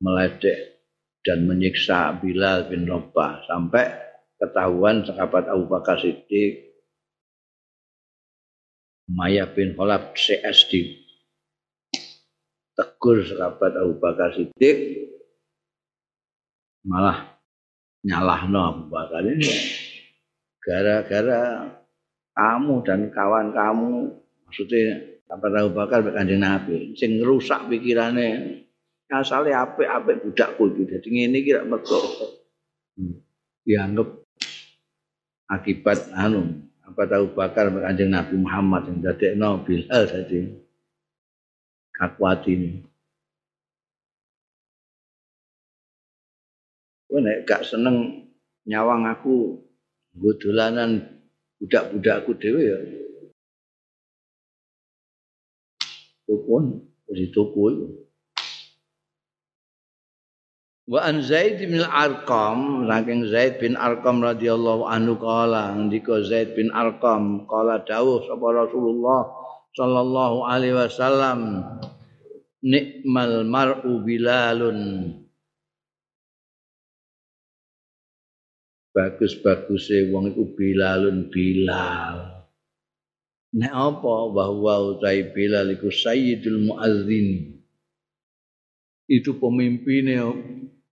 meledek 0.02 0.82
dan 1.22 1.46
menyiksa 1.46 2.18
Bilal 2.18 2.66
bin 2.70 2.86
Rabah 2.86 3.46
sampai 3.46 4.05
ketahuan 4.36 5.04
sahabat 5.04 5.48
Abu 5.48 5.68
Bakar 5.68 5.96
Siddiq 6.00 6.66
Umayyah 9.06 9.48
bin 9.54 9.72
Khalaf 9.78 10.12
CSD 10.18 11.02
tegur 12.76 13.24
sahabat 13.24 13.72
Abu 13.80 13.96
Bakar 13.96 14.36
Siddiq 14.36 14.76
malah 16.86 17.36
nyalahno 18.06 18.60
Abu 18.62 18.82
Bakar. 18.92 19.26
Ini 19.26 19.50
gara-gara 20.62 21.66
kamu 22.36 22.74
dan 22.86 23.00
kawan 23.10 23.50
kamu 23.50 24.12
maksudnya 24.46 25.02
apa 25.26 25.46
tahu 25.50 25.68
bakal 25.74 26.06
kanjeng 26.14 26.38
Nabi 26.38 26.94
sing 26.94 27.18
rusak 27.18 27.66
pikirannya 27.66 28.62
asale 29.10 29.50
apik-apik 29.50 30.22
budakku 30.22 30.70
iki 30.74 30.82
dadi 30.86 31.08
ngene 31.10 31.36
iki 31.42 31.50
rak 31.54 31.66
mergo. 31.66 31.98
Hmm. 32.96 33.22
dianggap 33.66 34.25
akibat 35.46 36.10
anu 36.14 36.66
apa 36.82 37.02
tahu 37.06 37.34
bakar 37.34 37.70
kanjeng 37.70 38.10
Nabi 38.10 38.34
Muhammad 38.38 38.86
yang 38.90 38.98
dadekno 39.02 39.62
Bilal 39.66 40.02
dadi 40.06 40.38
kakuati 41.96 42.50
ini. 42.52 42.70
Kowe 47.06 47.18
nek 47.22 47.46
gak 47.48 47.62
seneng 47.64 48.28
nyawang 48.66 49.06
aku 49.08 49.62
nggo 50.16 50.30
dolanan 50.42 51.22
budak-budakku 51.62 52.32
dhewe 52.36 52.62
ya. 52.66 52.78
Tukun 56.26 56.82
di 57.06 57.30
tuku 57.30 57.64
Wa 60.86 61.02
an 61.02 61.18
Zaid 61.18 61.58
bin 61.58 61.82
Arqam, 61.82 62.86
saking 62.86 63.26
Zaid 63.26 63.58
bin 63.58 63.74
Arqam 63.74 64.22
radhiyallahu 64.22 64.86
anhu 64.86 65.18
kala 65.18 65.74
ndika 65.74 66.22
Zaid 66.22 66.54
bin 66.54 66.70
Arqam 66.70 67.42
kala 67.50 67.82
dawuh 67.82 68.22
sapa 68.22 68.46
Rasulullah 68.54 69.26
sallallahu 69.74 70.46
alaihi 70.46 70.78
wasallam 70.78 71.66
nikmal 72.62 73.42
mar'u 73.42 73.98
bilalun. 74.06 75.10
Bagus-baguse 78.94 80.06
wong 80.14 80.38
iku 80.38 80.54
bilalun 80.54 81.26
bilal. 81.34 82.46
Nek 83.58 83.74
apa 83.74 84.14
bahwa 84.30 84.94
utai 84.94 85.34
bilal 85.34 85.66
iku 85.74 85.90
sayyidul 85.90 86.62
muazzin 86.62 87.58
itu 89.06 89.38
pemimpinnya 89.38 90.30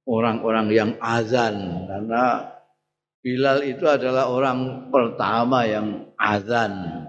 orang-orang 0.08 0.66
yang 0.72 0.90
azan. 1.00 1.86
Karena 1.88 2.54
Bilal 3.24 3.64
itu 3.64 3.88
adalah 3.88 4.28
orang 4.28 4.92
pertama 4.92 5.64
yang 5.64 6.12
azan. 6.20 7.08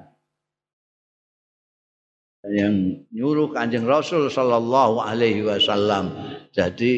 Yang 2.47 3.03
nyuruh 3.11 3.51
kanjeng 3.51 3.83
Rasul 3.83 4.31
Sallallahu 4.31 5.03
Alaihi 5.03 5.43
Wasallam. 5.43 6.15
Jadi 6.55 6.93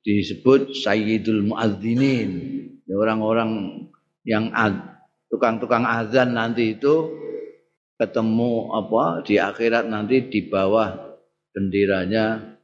disebut 0.00 0.72
Sayyidul 0.72 1.52
Muadzinin. 1.52 2.32
Orang-orang 2.88 3.84
yang 4.24 4.48
tukang-tukang 5.28 5.84
azan 5.84 6.32
nanti 6.32 6.80
itu 6.80 7.12
ketemu 8.00 8.72
apa 8.72 9.20
di 9.20 9.36
akhirat 9.36 9.84
nanti 9.84 10.32
di 10.32 10.48
bawah 10.48 10.96
benderanya 11.52 12.56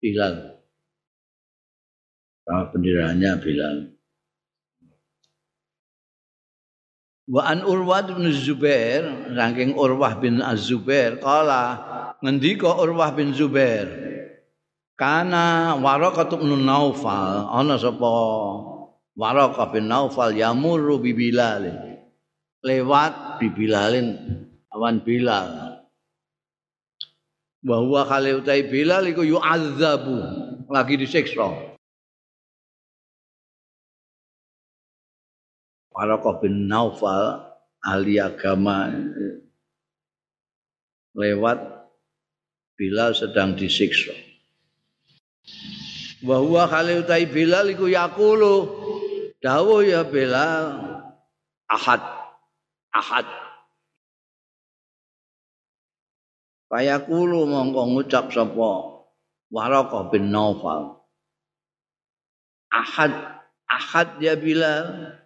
Bilal 0.00 0.51
Sama 2.42 2.74
benderanya 2.74 3.38
Bilal. 3.38 3.94
Wa 7.30 7.48
an 7.48 7.62
Urwah 7.62 8.02
bin 8.02 8.28
Zubair, 8.34 9.30
saking 9.30 9.78
Urwah 9.78 10.18
bin 10.18 10.42
Az-Zubair, 10.42 11.22
kala 11.22 11.78
ngendika 12.18 12.66
Urwah 12.66 13.14
bin 13.14 13.30
Zubair, 13.30 13.86
kana 14.98 15.78
Waraqah 15.78 16.28
bin 16.34 16.66
Naufal, 16.66 17.46
ana 17.46 17.78
sapa 17.78 18.10
Waraqah 19.14 19.70
bin 19.70 19.86
Naufal 19.86 20.34
yamurru 20.34 20.98
bi 20.98 21.14
Bilal. 21.14 21.94
Lewat 22.62 23.42
bi 23.42 23.50
Bilalin 23.50 24.18
awan 24.70 25.02
Bilal. 25.02 25.82
Bahwa 27.62 28.02
kali 28.06 28.34
utai 28.34 28.66
Bilal 28.66 29.06
iku 29.10 29.22
yu'azzabu, 29.22 30.18
lagi 30.66 30.98
disiksa. 30.98 31.71
Waraqah 36.02 36.42
bin 36.42 36.66
Naufal 36.66 37.46
ahli 37.78 38.18
agama 38.18 38.90
lewat 41.14 41.62
Bilal 42.74 43.14
sedang 43.14 43.54
disiksa. 43.54 44.10
Wa 46.26 46.42
huwa 46.42 46.66
khali 46.66 46.98
utai 46.98 47.30
Bilal 47.30 47.70
iku 47.70 47.86
yaqulu 47.86 48.66
dawuh 49.38 49.86
ya 49.86 50.02
Bilal 50.02 50.82
ahad 51.70 52.02
ahad. 52.90 53.26
Kayakulu 56.66 57.46
mongko 57.46 57.94
ngucap 57.94 58.34
sapa? 58.34 59.06
Waraqah 59.54 60.10
bin 60.10 60.34
Naufal 60.34 60.98
Ahad 62.74 63.14
ahad 63.70 64.18
ya 64.18 64.34
Bilal 64.34 65.21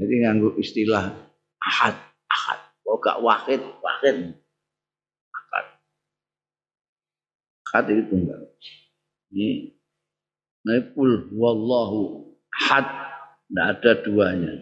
Jadi 0.00 0.14
nganggo 0.24 0.56
istilah 0.56 1.12
ahad, 1.60 1.92
ahad. 2.32 2.60
Oh 2.88 2.96
gak 2.96 3.20
wahid, 3.20 3.60
wahid. 3.84 4.32
Ahad. 5.28 5.66
Ahad 7.68 7.84
itu 7.92 8.02
tunggal. 8.08 8.40
Ini 9.28 9.76
Naipul 10.64 11.28
wallahu 11.36 12.32
ahad. 12.64 12.88
Tidak 13.52 13.66
ada 13.76 13.92
duanya. 14.00 14.54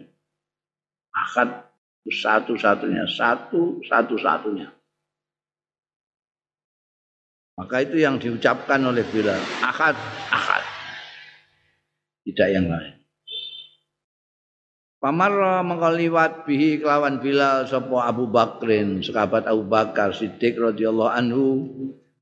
Ahad 1.15 1.71
satu-satunya. 2.03 3.07
Satu, 3.07 3.79
satu-satunya. 3.87 4.67
Maka 7.59 7.75
itu 7.83 7.99
yang 7.99 8.19
diucapkan 8.19 8.79
oleh 8.83 9.03
Bilal. 9.07 9.39
Ahad, 9.63 9.95
ahad. 10.31 10.63
Tidak 12.23 12.49
yang 12.51 12.67
lain. 12.71 12.98
Pamarra 14.99 15.63
mengkaliwat 15.63 16.43
bihi 16.43 16.83
kelawan 16.83 17.23
Bilal 17.23 17.63
sapa 17.71 18.03
Abu 18.03 18.27
Bakrin, 18.27 18.99
sekabat 18.99 19.47
Abu 19.47 19.63
Bakar 19.63 20.11
Siddiq 20.11 20.59
radhiyallahu 20.59 21.07
anhu 21.15 21.45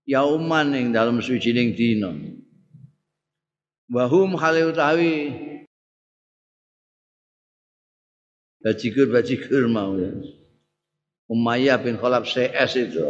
yauman 0.06 0.78
ing 0.78 0.94
dalam 0.94 1.18
sucining 1.18 1.74
dina. 1.74 2.14
Wahum 3.90 4.38
khali 4.38 4.62
utawi 4.70 5.14
bajigur-bajigur 8.62 9.66
mau 9.74 9.98
ya. 9.98 10.14
Umayyah 11.34 11.82
bin 11.82 11.98
Khalaf 11.98 12.30
CS 12.30 12.94
itu 12.94 13.02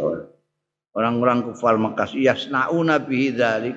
orang-orang 0.96 1.44
kufar 1.44 1.76
Mekah 1.76 2.16
yasnauna 2.16 3.04
bihi 3.04 3.36
dzalik. 3.36 3.76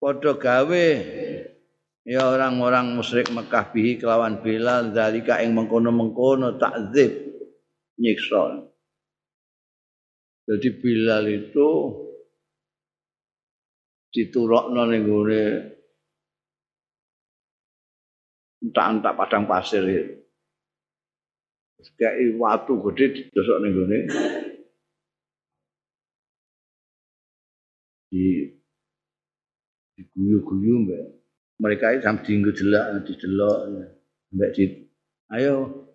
Padha 0.00 0.32
gawe 0.34 0.86
ya 2.02 2.26
orang-orang 2.26 2.98
musyrik 2.98 3.30
Mekah 3.30 3.70
bihi 3.70 3.98
kelawan 4.02 4.42
Bilal 4.42 4.90
zalika 4.90 5.38
ing 5.38 5.54
mengkono-mengkono 5.54 6.58
takzib 6.58 7.10
nyiksa. 7.98 8.66
Jadi 10.42 10.68
Bilal 10.82 11.24
itu 11.30 11.68
diturokno 14.12 14.82
ning 14.90 15.02
gone 15.06 15.42
entak-entak 18.62 19.14
padang 19.14 19.44
pasir 19.46 19.82
itu. 19.86 20.18
Kayak 21.98 22.38
watu 22.38 22.78
gede 22.90 23.04
didosok 23.10 23.58
ning 23.62 23.70
gone 23.74 23.98
di 28.12 28.44
diguyu-guyu 29.96 30.74
mbak 30.84 31.21
mereka 31.62 31.94
itu 31.94 32.02
sampai 32.02 32.26
tinggal 32.26 32.50
jelak, 32.50 33.06
didelok, 33.06 33.58
mbak 34.34 34.50
di, 34.58 34.64
ayo 35.30 35.86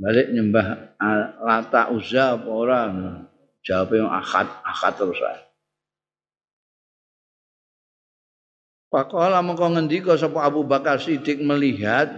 balik 0.00 0.32
nyembah 0.32 0.96
lata 1.44 1.92
uzza 1.94 2.34
apa 2.34 2.50
orang 2.50 2.92
jawab 3.62 3.94
yang 3.94 4.10
akad 4.10 4.48
akad 4.66 4.92
terus 4.98 5.18
saya 5.22 5.42
Pakola 8.90 9.42
mengkau 9.42 9.74
ngendika 9.74 10.14
sapa 10.14 10.46
Abu 10.46 10.62
Bakar 10.62 11.02
Siddiq 11.02 11.42
melihat 11.42 12.14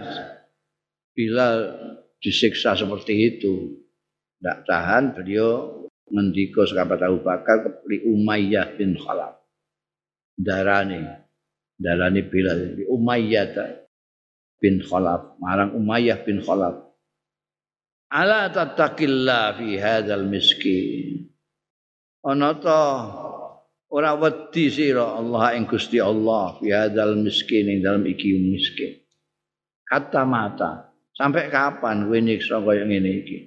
bila 1.17 1.73
disiksa 2.21 2.77
seperti 2.77 3.17
itu. 3.33 3.81
Tidak 4.37 4.61
tahan 4.69 5.17
beliau 5.17 5.89
ngendika 6.13 6.69
sekabat 6.69 7.01
Abu 7.01 7.25
Bakar 7.25 7.65
ke 7.65 7.97
Umayyah 8.05 8.77
bin 8.77 8.93
Khalaf. 8.93 9.41
Darani 10.37 11.26
dalane 11.77 12.25
Bilal 12.25 12.73
Umayyah 12.89 13.53
bin 14.57 14.81
Khalaf 14.81 15.37
marang 15.37 15.77
Umayyah 15.77 16.25
bin 16.25 16.41
Khalaf. 16.41 16.89
Ala 18.09 18.49
tattaqillah 18.49 19.59
fi 19.59 19.77
hadzal 19.77 20.25
miskin. 20.25 21.27
Ana 22.25 22.57
ta 22.57 22.81
ora 23.91 24.15
wedi 24.15 24.71
sira 24.73 25.15
Allah 25.15 25.55
ing 25.55 25.67
Gusti 25.69 26.01
Allah 26.01 26.57
fi 26.59 26.73
hadzal 26.73 27.19
miskin 27.19 27.69
ing 27.69 27.79
dalam 27.85 28.03
iki 28.07 28.35
miskin. 28.41 28.97
Kata 29.87 30.27
mata 30.27 30.91
sampai 31.15 31.47
kapan 31.47 32.07
kowe 32.07 32.19
nyiksa 32.19 32.59
kaya 32.59 32.83
ngene 32.83 33.11
iki? 33.23 33.37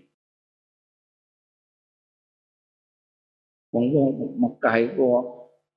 Wong 3.71 3.87
Mekah 4.41 4.77
iku 4.83 5.05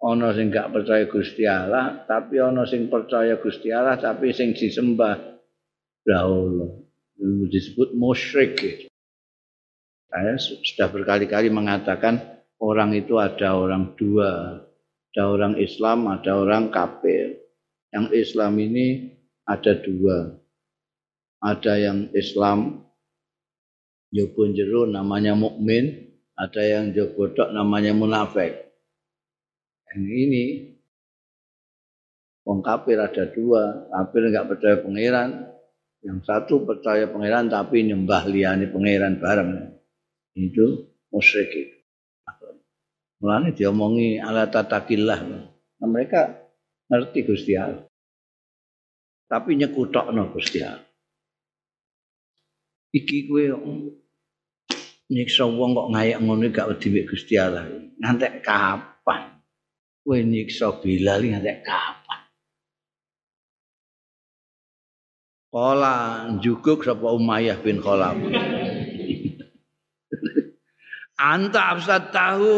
ana 0.04 0.36
sing 0.36 0.51
gak 0.51 0.76
percaya 0.76 1.08
Gusti 1.08 1.47
Allah 1.47 2.04
tapi 2.04 2.36
ana 2.43 2.68
sing 2.68 2.91
percaya 2.91 3.39
Gusti 3.39 3.72
Allah 3.72 3.95
tapi 3.95 4.36
sing 4.36 4.51
disembah. 4.51 5.39
Ya 6.04 6.28
Allah 6.28 6.84
disebut 7.47 7.95
musyrik. 7.95 8.91
Saya 10.12 10.36
sudah 10.38 10.91
berkali-kali 10.91 11.47
mengatakan 11.47 12.43
orang 12.60 12.91
itu 12.93 13.18
ada 13.18 13.56
orang 13.56 13.95
dua 13.95 14.62
ada 15.14 15.24
orang 15.30 15.56
Islam 15.56 16.12
ada 16.12 16.36
orang 16.36 16.68
kafir. 16.68 17.39
Yang 17.93 18.08
Islam 18.18 18.58
ini 18.58 19.14
ada 19.45 19.78
dua. 19.78 20.41
Ada 21.38 21.74
yang 21.78 22.10
Islam 22.18 22.82
jopun 24.10 24.58
jeru 24.58 24.89
namanya 24.89 25.38
mukmin. 25.38 26.12
Ada 26.34 26.66
yang 26.66 26.86
jobodok 26.97 27.54
namanya 27.54 27.93
munafik 27.93 28.72
yang 29.93 30.05
ini 30.09 30.73
Wong 32.43 32.59
kafir 32.59 32.99
ada 32.99 33.23
dua, 33.31 33.87
kafir 33.87 34.27
nggak 34.27 34.47
percaya 34.51 34.75
pangeran, 34.83 35.47
yang 36.03 36.19
satu 36.27 36.67
percaya 36.67 37.07
pangeran 37.07 37.47
tapi 37.47 37.87
nyembah 37.87 38.27
liani 38.27 38.67
pangeran 38.67 39.15
bareng. 39.15 39.79
Itu 40.35 40.91
musyrik. 41.07 41.87
Mulane 43.23 43.55
diomongi 43.55 44.19
ala 44.19 44.51
tatakillah. 44.51 45.19
Nah, 45.23 45.87
mereka 45.87 46.51
ngerti 46.91 47.23
Gusti 47.23 47.55
Allah. 47.55 47.87
Tapi 49.31 49.55
nyekutokno 49.63 50.35
Gusti 50.35 50.59
Allah. 50.59 50.83
Iki 52.91 53.31
kowe 53.31 53.43
nyiksa 55.07 55.47
wong 55.47 55.71
kok 55.71 55.89
ngayak 55.95 56.19
ngono 56.19 56.51
gak 56.51 56.67
wedi 56.75 57.07
Gusti 57.07 57.39
Allah. 57.39 57.63
Ngantek 58.03 58.43
kapan? 58.43 59.39
Kowe 60.04 60.20
nyiksa 60.20 60.84
Bilal 60.84 61.24
ngantek 61.24 61.64
kapan? 61.64 62.22
Kala 65.47 66.28
njuguk 66.36 66.84
sapa 66.84 67.08
Umayyah 67.16 67.56
bin 67.64 67.80
Khalaf. 67.80 68.20
Anta 71.32 71.72
absat 71.72 72.12
tahu. 72.12 72.51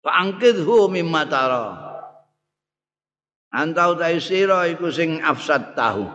Fa'angkidhu 0.00 0.88
mimma 0.88 1.28
tara. 1.28 1.76
Anta 3.52 3.92
utai 3.92 4.16
sira 4.16 4.64
iku 4.72 4.88
sing 4.88 5.20
afsad 5.20 5.76
tahu. 5.76 6.08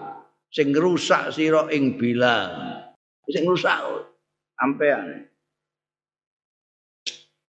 Sing 0.50 0.74
rusak 0.74 1.38
sira 1.38 1.70
ing 1.70 2.02
Bilal. 2.02 2.82
Sing 3.30 3.46
rusak 3.46 3.78
sampean. 4.58 5.30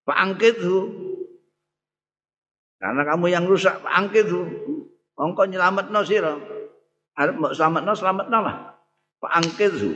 Fa'angkidhu. 0.05 1.09
Karena 2.79 3.03
kamu 3.03 3.27
yang 3.31 3.45
rusak, 3.45 3.83
fa'angkidhu. 3.83 4.41
Mongko 5.19 5.51
nyelametno 5.51 6.01
sira. 6.07 6.39
arep 7.19 7.35
mbok 7.35 7.55
slametno 7.59 7.93
slametno 7.99 8.39
lah. 8.39 8.57
Pak 9.19 9.33
Angkidhu 9.35 9.91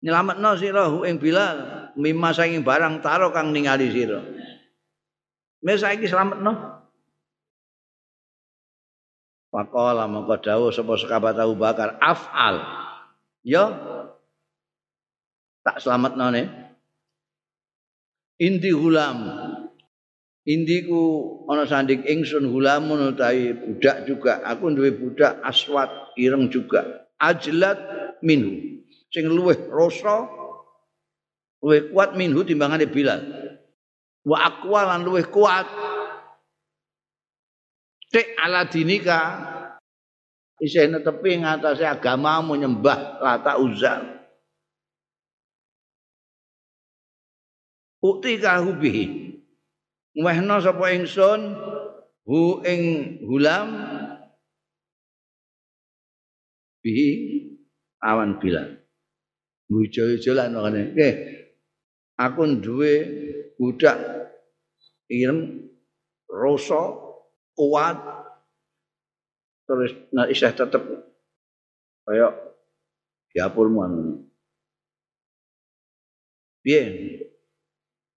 nyelametno 0.00 0.56
sira 0.56 0.88
ing 1.04 1.20
Bilal. 1.20 1.56
Mimma 2.00 2.32
saking 2.32 2.64
barang 2.64 3.04
taro 3.04 3.28
kang 3.28 3.52
ningali 3.52 3.92
sira. 3.92 4.24
Mes 5.60 5.76
saiki 5.84 6.08
slametno 6.08 6.80
Pakola 9.50 10.06
mongko 10.06 10.40
dawuh 10.40 10.70
sapa 10.70 10.94
sekabat 10.94 11.34
Abu 11.36 11.58
Bakar 11.58 11.98
afal. 12.00 12.62
Yo 13.44 13.66
tak 15.60 15.82
slametno 15.82 16.32
ne. 16.32 16.42
Inti 18.40 18.72
hulam 18.72 19.49
Indiku 20.48 21.44
ana 21.52 21.68
sanding 21.68 22.00
ingsun 22.08 22.48
hulamun 22.48 23.12
utawi 23.12 23.52
budak 23.52 24.08
juga. 24.08 24.40
Aku 24.48 24.72
duwe 24.72 24.88
budak 24.96 25.36
aswat 25.44 26.16
ireng 26.16 26.48
juga. 26.48 27.04
Ajlat 27.20 27.76
minhu. 28.24 28.80
Sing 29.12 29.28
luweh 29.28 29.68
rasa 29.68 30.24
luweh 31.60 31.92
kuat 31.92 32.16
minhu 32.16 32.40
timbangane 32.40 32.88
Bilal. 32.88 33.20
Wa 34.24 34.48
aqwa 34.48 34.80
lan 34.88 35.04
luweh 35.04 35.28
kuat. 35.28 35.68
Tek 38.10 38.40
ala 38.40 38.64
dinika 38.64 39.20
isih 40.58 40.88
netepi 40.88 41.36
ngatasé 41.44 41.84
agamamu 41.84 42.56
nyembah 42.56 43.20
Lata 43.20 43.60
Uzza. 43.60 44.02
Ukti 48.00 48.40
kahubihi. 48.40 49.29
Wehna 50.16 50.62
sapa 50.62 50.94
ingsun? 50.94 51.54
Hu 52.26 52.62
ing 52.62 52.82
hulam? 53.26 53.68
Bi 56.80 56.96
awan 58.00 58.40
bilang 58.40 58.80
bujo-bujo 59.70 60.32
lan 60.34 60.56
ngene 60.56 60.82
nggih 60.96 61.14
aku 62.18 62.42
duwe 62.58 62.92
budak 63.60 63.96
ireng 65.12 65.70
rasa 66.26 66.96
kuat 67.54 67.98
terus 69.68 69.92
nah 70.10 70.26
isih 70.26 70.50
tetep 70.50 70.82
kaya 72.02 72.34
diapurmu 73.30 73.78
anu. 73.86 74.02
Piye? 76.60 76.82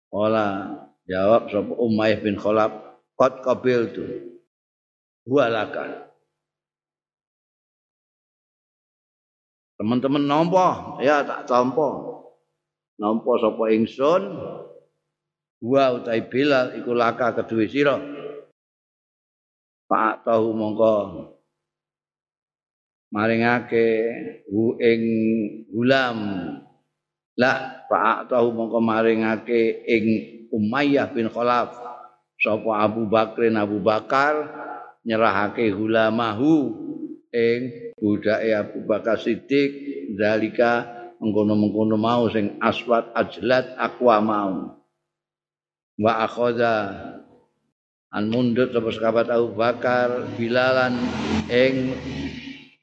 Ola 0.10 0.68
Jawab 1.04 1.51
sapa 1.51 1.74
Umayyah 1.76 2.20
bin 2.24 2.39
Khalaf, 2.39 2.72
"Qad 3.20 3.43
qabiltu." 3.43 4.04
Huwalaka. 5.28 6.12
Teman-teman 9.80 10.24
nampa, 10.24 10.99
ya 11.04 11.24
tak 11.28 11.47
tampa. 11.47 11.89
Nampa 12.99 13.32
sapa 13.39 13.64
ingsun 13.72 14.24
wa 15.64 15.86
utai 15.95 16.24
Bilal 16.28 16.80
iku 16.80 16.91
laka 16.91 17.36
kedue 17.36 17.68
sira. 17.68 17.99
Pak 19.88 20.24
tahu 20.24 20.56
mongko 20.56 20.95
maringake 23.14 23.88
hu 24.49 24.76
ing 24.82 25.01
gulam 25.70 26.18
la 27.39 27.84
pak 27.89 28.29
tahu 28.29 28.53
mongko 28.53 28.79
maringake 28.79 29.84
ing 29.89 30.05
Umayyah 30.53 31.09
bin 31.09 31.34
Khalaf 31.34 31.73
sapa 32.38 32.86
Abu 32.86 33.09
Bakrin 33.09 33.57
Abu 33.57 33.81
Bakar 33.81 34.53
nyerahake 35.01 35.73
hulamahu 35.73 36.77
ing 37.34 37.91
budake 37.97 38.53
Abu 38.53 38.86
Bakar 38.86 39.17
Siddiq 39.17 39.71
zalika 40.13 40.86
mengkono-mengkono 41.17 41.97
mau 41.97 42.29
sing 42.29 42.59
aswat 42.61 43.15
ajlat 43.17 43.73
akwa 43.79 44.17
mau. 44.21 44.53
Wa 45.97 46.25
akhadha 46.25 46.75
an 48.13 48.29
mundut 48.29 48.69
sapa 48.75 48.89
sahabat 48.93 49.27
Abu 49.34 49.57
Bakar 49.57 50.38
bilalan 50.38 50.99
ing 51.49 51.97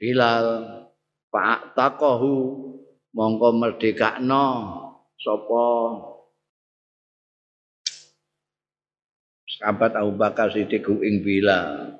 Bilal 0.00 0.80
Pak 1.28 1.76
takohu 1.76 2.36
mongko 3.14 3.48
merdekakno 3.58 4.46
sapa 5.18 5.64
sahabat 9.60 9.92
Abu 9.98 10.12
Bakar 10.16 10.48
Siddiq 10.54 10.86
ing 10.88 11.20
bila. 11.20 11.90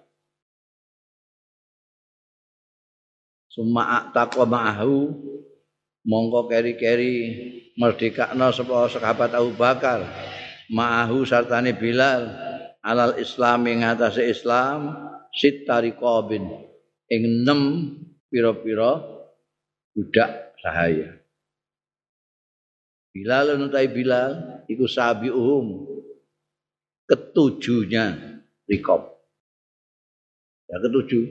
Suma 3.50 4.08
taqwa 4.14 4.46
ma'ahu 4.46 5.10
mongko 6.06 6.48
keri-keri 6.48 7.14
merdekakno 7.74 8.54
sapa 8.54 8.88
sahabat 8.88 9.34
Abu 9.34 9.52
Bakar 9.58 10.06
ma'ahu 10.70 11.26
sartane 11.26 11.74
Bilal 11.74 12.30
alal 12.80 13.18
Islam 13.20 13.66
ing 13.68 13.84
atase 13.84 14.24
Islam 14.24 14.94
sit 15.34 15.66
tariqabin 15.66 16.46
ing 17.10 17.22
enam 17.26 17.60
pira-pira 18.30 19.02
budak 19.92 20.49
sahaya 20.60 21.20
Bilal 23.10 23.58
nutai 23.58 23.90
Bilal 23.90 24.62
iku 24.70 24.86
sabiuhum 24.86 25.90
ketujuhnya 27.10 28.38
rikop. 28.70 29.18
Ya 30.70 30.78
ketujuh. 30.78 31.26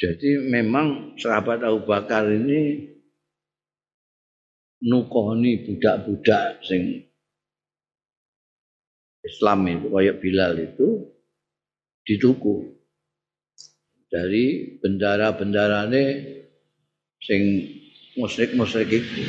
Jadi 0.00 0.30
memang 0.50 1.14
sahabat 1.14 1.62
Abu 1.62 1.86
Bakar 1.86 2.26
ini 2.26 2.90
nukoni 4.82 5.62
budak-budak 5.62 6.64
sing 6.66 7.06
Islam 9.22 9.68
itu 9.68 9.86
kayak 9.92 10.18
Bilal 10.18 10.52
itu 10.58 10.88
dituku 12.02 12.74
dari 14.10 14.74
bendara-bendarane 14.80 16.04
sing 17.20 17.42
musyrik-musyrik 18.18 18.90
itu. 18.90 19.22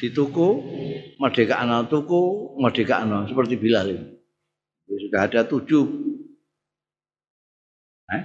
Dituku 0.00 0.48
merdeka 1.16 1.60
anak 1.60 1.88
tuku 1.88 2.54
merdeka 2.60 3.00
anak 3.04 3.32
seperti 3.32 3.56
Bilal 3.56 3.86
ini. 3.88 4.06
Sudah 4.84 5.26
ada 5.26 5.40
tujuh. 5.48 5.84
Eh? 8.12 8.22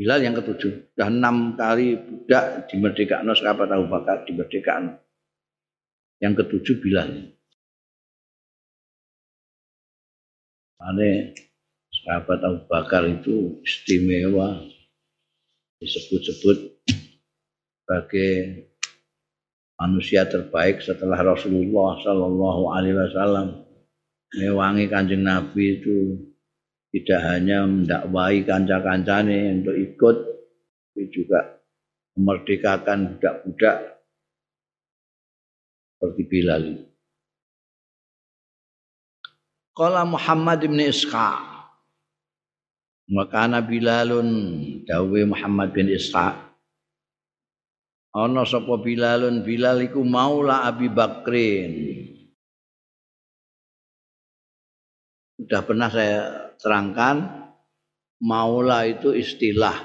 Bilal 0.00 0.24
yang 0.24 0.34
ketujuh. 0.40 0.96
Sudah 0.96 1.08
enam 1.12 1.52
kali 1.56 2.00
budak 2.00 2.72
di 2.72 2.80
merdeka 2.80 3.20
anak 3.20 3.36
sahabat 3.36 3.68
Bakar 3.92 4.24
di 4.24 4.32
merdeka 4.32 4.72
anak 4.80 4.96
yang 6.24 6.32
ketujuh 6.32 6.80
Bilal. 6.80 7.36
Ane 10.80 11.34
sahabat 11.90 12.40
Abu 12.40 12.60
Bakar 12.70 13.02
itu 13.10 13.60
istimewa 13.66 14.75
disebut-sebut 15.80 16.58
sebagai 17.84 18.32
manusia 19.76 20.24
terbaik 20.24 20.80
setelah 20.80 21.20
Rasulullah 21.20 22.00
Shallallahu 22.00 22.62
Alaihi 22.72 22.96
Wasallam. 22.96 23.48
Mewangi 24.36 24.90
kanjeng 24.90 25.22
Nabi 25.22 25.80
itu 25.80 26.18
tidak 26.90 27.20
hanya 27.24 27.62
mendakwai 27.62 28.42
kanca-kancane 28.42 29.62
untuk 29.62 29.76
ikut, 29.78 30.16
tapi 30.92 31.02
juga 31.14 31.62
memerdekakan 32.18 33.16
budak-budak 33.16 33.76
seperti 35.94 36.22
Bilal. 36.26 36.64
Qala 39.76 40.08
Muhammad 40.08 40.64
bin 40.64 40.80
Ishaq 40.80 41.55
Makana 43.06 43.62
Bilalun 43.62 44.28
dawe 44.82 45.20
Muhammad 45.30 45.70
bin 45.70 45.86
Ishaq. 45.86 46.34
Ana 48.16 48.42
sapa 48.42 48.82
Bilalun? 48.82 49.46
Bilal 49.46 49.86
iku 49.86 50.02
maula 50.02 50.66
Abi 50.66 50.90
Bakrin. 50.90 51.72
Sudah 55.38 55.62
pernah 55.62 55.86
saya 55.92 56.50
terangkan 56.58 57.46
maula 58.18 58.88
itu 58.88 59.14
istilah 59.14 59.76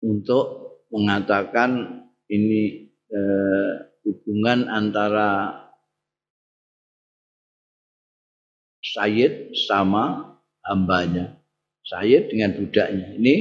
untuk 0.00 0.80
mengatakan 0.88 2.00
ini 2.30 2.88
eh, 3.10 3.72
hubungan 4.06 4.70
antara 4.70 5.60
Sayyid 8.80 9.52
sama 9.68 10.39
hambanya. 10.70 11.34
Sayyid 11.82 12.30
dengan 12.30 12.54
budaknya. 12.54 13.18
Ini 13.18 13.34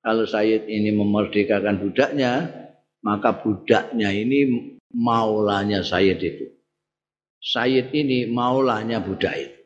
kalau 0.00 0.24
Sayyid 0.24 0.70
ini 0.70 0.94
memerdekakan 0.94 1.82
budaknya, 1.82 2.48
maka 3.02 3.34
budaknya 3.34 4.14
ini 4.14 4.70
maulanya 4.94 5.82
Sayyid 5.82 6.18
itu. 6.22 6.46
Sayyid 7.42 7.90
ini 7.90 8.30
maulanya 8.30 9.02
budak 9.02 9.34
itu. 9.34 9.60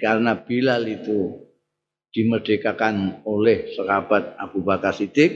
Karena 0.00 0.32
Bilal 0.40 0.88
itu 0.88 1.52
dimerdekakan 2.16 3.26
oleh 3.28 3.76
sahabat 3.76 4.40
Abu 4.40 4.64
Bakar 4.64 4.96
Siddiq, 4.96 5.32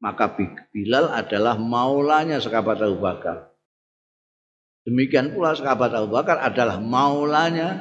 maka 0.00 0.32
Bilal 0.72 1.12
adalah 1.12 1.60
maulanya 1.60 2.40
sahabat 2.40 2.80
Abu 2.80 2.98
Bakar. 3.02 3.52
Demikian 4.84 5.32
pula 5.32 5.56
sahabat 5.56 5.92
Abu 5.96 6.12
Bakar 6.12 6.40
adalah 6.44 6.80
maulanya 6.80 7.76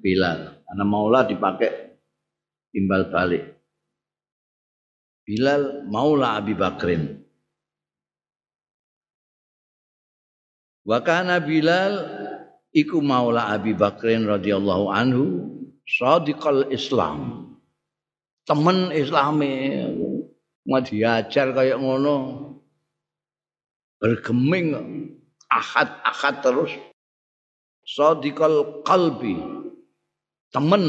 Bilal. 0.00 0.51
Karena 0.72 0.88
maula 0.88 1.28
dipakai 1.28 2.00
timbal 2.72 3.12
balik. 3.12 3.44
Bilal 5.28 5.84
maula 5.84 6.40
Abi 6.40 6.56
Bakrin. 6.56 7.20
Wakana 10.88 11.44
Bilal 11.44 11.92
iku 12.72 13.04
maula 13.04 13.52
Abi 13.52 13.76
Bakrin 13.76 14.24
radhiyallahu 14.24 14.88
anhu 14.88 15.24
sadiqal 15.84 16.64
Islam. 16.72 17.52
Temen 18.48 18.96
Islami 18.96 19.76
mau 20.64 20.80
diajar 20.80 21.52
kayak 21.52 21.84
ngono 21.84 22.16
bergeming 24.00 24.72
ahad-ahad 25.52 26.40
terus 26.40 26.72
sadiqal 27.84 28.80
qalbi 28.88 29.61
temen 30.52 30.84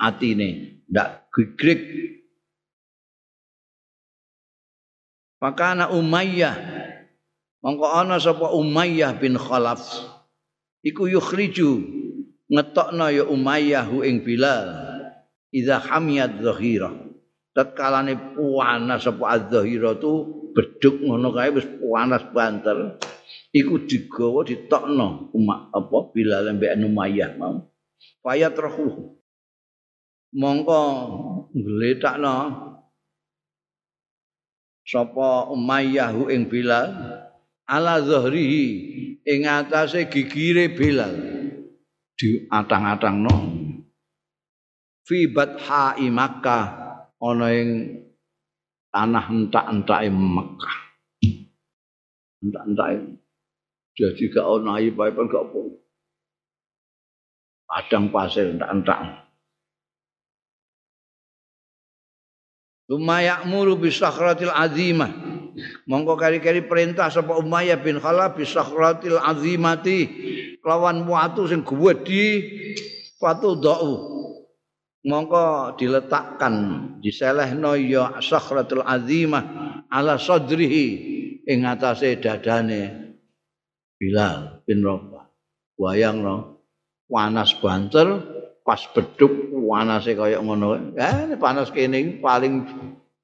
atine. 0.00 0.82
Ndak 0.88 1.32
gigrik 1.32 1.80
maka 5.40 5.74
anak 5.74 5.90
Umayyah 5.90 6.54
mongko 7.64 7.86
ana 7.88 8.20
sapa 8.20 8.52
Umayyah 8.52 9.16
bin 9.16 9.34
Khalaf 9.40 9.82
iku 10.84 11.08
yukhriju 11.08 11.82
ngetokno 12.52 13.06
ya 13.08 13.24
Umayyah 13.24 13.88
ing 14.04 14.20
Bilal 14.20 14.68
idza 15.48 15.80
hamiyat 15.80 16.44
zahira. 16.44 16.92
Tatkalane 17.52 18.36
puanas 18.36 19.04
sapa 19.04 19.36
az-zahira 19.36 19.96
tu 20.00 20.24
beduk 20.56 21.04
ngono 21.04 21.32
kae 21.32 21.52
wis 21.52 21.68
panas 21.80 22.24
banter. 22.32 22.96
Iku 23.52 23.84
digawa 23.84 24.44
ditokno 24.48 25.32
umat 25.36 25.72
apa 25.72 25.98
Bilal 26.12 26.52
mbek 26.56 26.76
Umayyah 26.80 27.36
mau 27.36 27.71
fayat 28.22 28.54
rohu. 28.56 29.18
Mongko 30.32 30.82
ngletakno 31.52 32.36
sapa 34.88 35.52
Umayyah 35.52 36.16
ing 36.32 36.48
Bilal 36.48 36.88
ala 37.68 38.00
zahrihi 38.00 38.66
ing 39.28 39.44
atase 39.44 40.08
gigire 40.08 40.72
Bilal. 40.72 41.12
Di 42.16 42.48
atang-atangno 42.48 43.34
fi 45.04 45.28
batha 45.28 45.98
Makkah 45.98 46.64
ana 47.20 47.48
ing 47.52 47.68
tanah 48.88 49.26
entak-entake 49.28 50.08
Mekah 50.08 50.76
entak-entake. 52.42 53.20
Jadi 53.92 54.24
gak 54.32 54.46
ayu 54.48 54.90
bae 54.96 55.12
gak 55.12 55.44
apa. 55.52 55.60
Padang 57.72 58.12
pasir 58.12 58.52
entak-entak. 58.52 59.24
Lumayak 62.92 63.48
muru 63.48 63.80
bisakhratil 63.80 64.52
azimah. 64.52 65.08
Mongko 65.88 66.20
kari-kari 66.20 66.68
perintah 66.68 67.08
sapa 67.08 67.32
Umayyah 67.40 67.80
bin 67.80 67.96
Khalaf 67.96 68.36
bisakhratil 68.36 69.16
azimati 69.16 70.00
lawan 70.60 71.00
watu 71.08 71.48
sing 71.48 71.64
gedhi 71.64 72.28
watu 73.16 73.56
da'u. 73.56 73.92
Mongko 75.08 75.72
diletakkan 75.80 76.54
diselehno 77.00 77.72
ya 77.80 78.20
sakhratul 78.20 78.84
azimah 78.84 79.44
ala 79.88 80.20
sadrihi 80.20 80.86
ing 81.48 81.64
atase 81.64 82.20
dadane 82.20 83.16
Bilal 83.96 84.60
bin 84.68 84.84
Rabah. 84.84 85.26
Wayang 85.80 86.20
no, 86.20 86.61
panas 87.12 87.52
banter, 87.60 88.08
pas 88.64 88.80
beduk 88.96 89.52
panasnya 89.72 90.16
kayak 90.16 90.40
ngono. 90.40 90.96
Ya, 90.96 91.28
panas 91.36 91.68
kene 91.68 92.20
paling 92.20 92.64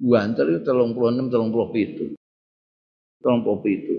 banter 0.00 0.44
itu 0.48 0.60
telung 0.64 0.92
puluh 0.96 1.12
enam, 1.12 1.28
telung 1.28 1.52
puluh 1.52 1.68
pitu. 1.72 2.16
Telung 3.20 3.40
puluh 3.44 3.60
pitu. 3.64 3.96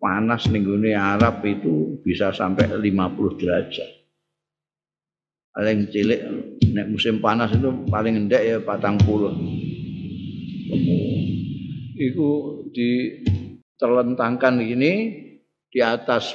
Panas 0.00 0.48
nih 0.50 0.98
Arab 0.98 1.46
itu 1.46 2.00
bisa 2.02 2.34
sampai 2.34 2.66
50 2.74 3.38
derajat. 3.38 3.86
Paling 5.54 5.88
cilik, 5.94 6.20
nek 6.74 6.90
musim 6.90 7.22
panas 7.22 7.54
itu 7.54 7.70
paling 7.86 8.26
endek 8.26 8.42
ya 8.42 8.56
patang 8.60 8.98
puluh. 8.98 9.30
Iku 11.96 12.30
di 12.74 13.22
terlentangkan 13.78 14.58
ini 14.58 14.92
di 15.70 15.80
atas 15.80 16.34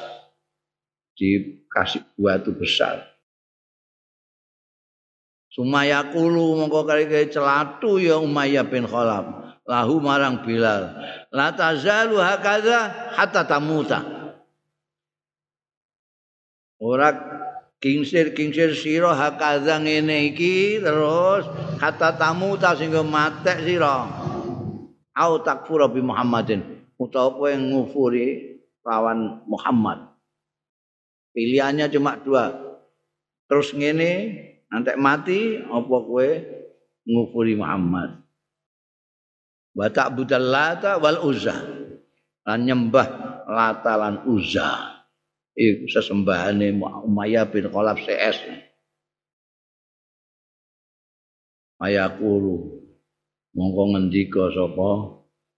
dikasih 1.17 2.03
batu 2.19 2.51
besar. 2.55 3.11
Sumayakulu 5.51 6.63
mongko 6.63 6.87
kali 6.87 7.11
kali 7.11 7.27
celatu 7.27 7.99
ya 7.99 8.15
Umayyah 8.15 8.63
bin 8.71 8.87
Khalaf. 8.87 9.59
Lahu 9.67 9.99
marang 9.99 10.47
Bilal. 10.47 10.95
La 11.27 11.51
tazalu 11.51 12.17
hakaza 12.23 13.11
hatta 13.19 13.43
tamuta. 13.43 13.99
Ora 16.81 17.13
kingsir 17.83 18.31
kingsir 18.31 18.73
sira 18.73 19.11
hakaza 19.11 19.77
ngene 19.77 20.31
iki 20.31 20.79
terus 20.79 21.45
hatta 21.83 22.15
tamuta 22.15 22.71
sehingga 22.73 23.03
matek 23.03 23.67
sira. 23.67 24.07
Au 25.11 25.35
takfura 25.43 25.91
bi 25.91 25.99
Muhammadin. 25.99 26.63
Utawa 26.95 27.35
kowe 27.35 27.51
ngufuri 27.51 28.55
lawan 28.87 29.43
Muhammad. 29.51 30.10
Pilihannya 31.31 31.87
cuma 31.91 32.19
dua. 32.19 32.51
Terus 33.47 33.71
ngene, 33.75 34.11
nanti 34.67 34.91
mati 34.99 35.39
apa 35.59 35.95
kowe 36.03 36.29
ngufuri 37.07 37.55
Muhammad. 37.55 38.19
Wa 39.75 39.87
ta'budal 39.87 40.47
lata 40.51 40.99
wal 40.99 41.23
uzza. 41.23 41.55
Lan 42.47 42.59
nyembah 42.67 43.07
lata 43.47 43.93
lan 43.95 44.27
uzza. 44.27 44.99
Iku 45.55 45.87
sesembahane 45.91 46.75
Umayyah 46.79 47.47
bin 47.51 47.67
Khalaf 47.67 47.99
CS. 48.03 48.39
Ayakulu 51.81 52.81
mongko 53.51 53.83
ngendika 53.95 54.47
sapa 54.53 54.91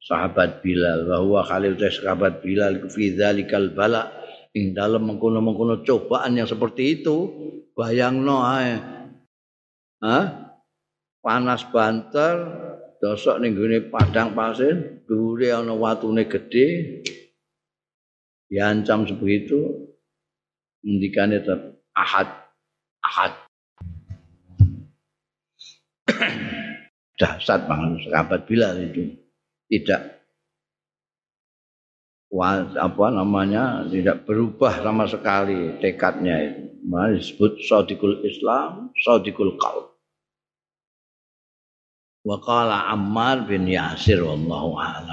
sahabat 0.01 0.63
Bilal 0.65 1.05
bahwa 1.05 1.45
Khalil 1.45 1.77
sahabat 1.77 2.41
Bilal 2.41 2.89
fi 2.89 3.13
dzalikal 3.13 3.75
bala 3.75 4.22
ing 4.53 4.77
dalam 4.77 5.09
mengkono-mengkono 5.09 5.81
cobaan 5.81 6.37
yang 6.37 6.45
seperti 6.45 7.01
itu 7.01 7.15
bayangno 7.73 8.45
ae. 8.45 8.73
Hah? 10.03 10.43
panas 11.23 11.63
banter 11.71 12.35
dosok 12.99 13.39
ning 13.39 13.55
gone 13.55 13.79
padang 13.87 14.35
pasir 14.35 14.99
dhuwure 15.07 15.55
ana 15.55 15.71
watune 15.71 16.27
gedhe. 16.27 16.99
Diancam 18.51 19.07
sebegitu 19.07 19.89
ngendikane 20.83 21.41
tetap 21.41 21.79
ahad 21.95 22.27
ahad. 23.01 23.33
Dahsyat 27.19 27.65
banget 27.65 28.11
sahabat 28.11 28.45
Bilal 28.45 28.77
itu. 28.83 29.15
Tidak 29.71 30.22
apa 32.33 33.05
namanya 33.13 33.85
tidak 33.85 34.25
berubah 34.25 34.81
sama 34.81 35.05
sekali 35.05 35.77
tekadnya 35.77 36.35
itu. 36.41 36.63
Malah 36.83 37.15
disebut 37.15 37.61
sadiqul 37.63 38.25
Islam, 38.25 38.89
sadiqul 38.97 39.55
qalb. 39.61 39.93
Wa 42.23 42.39
qala 42.41 42.89
Ammar 42.89 43.45
bin 43.45 43.69
Yasir 43.69 44.23
wallahu 44.23 44.79
a'lam. 44.79 45.11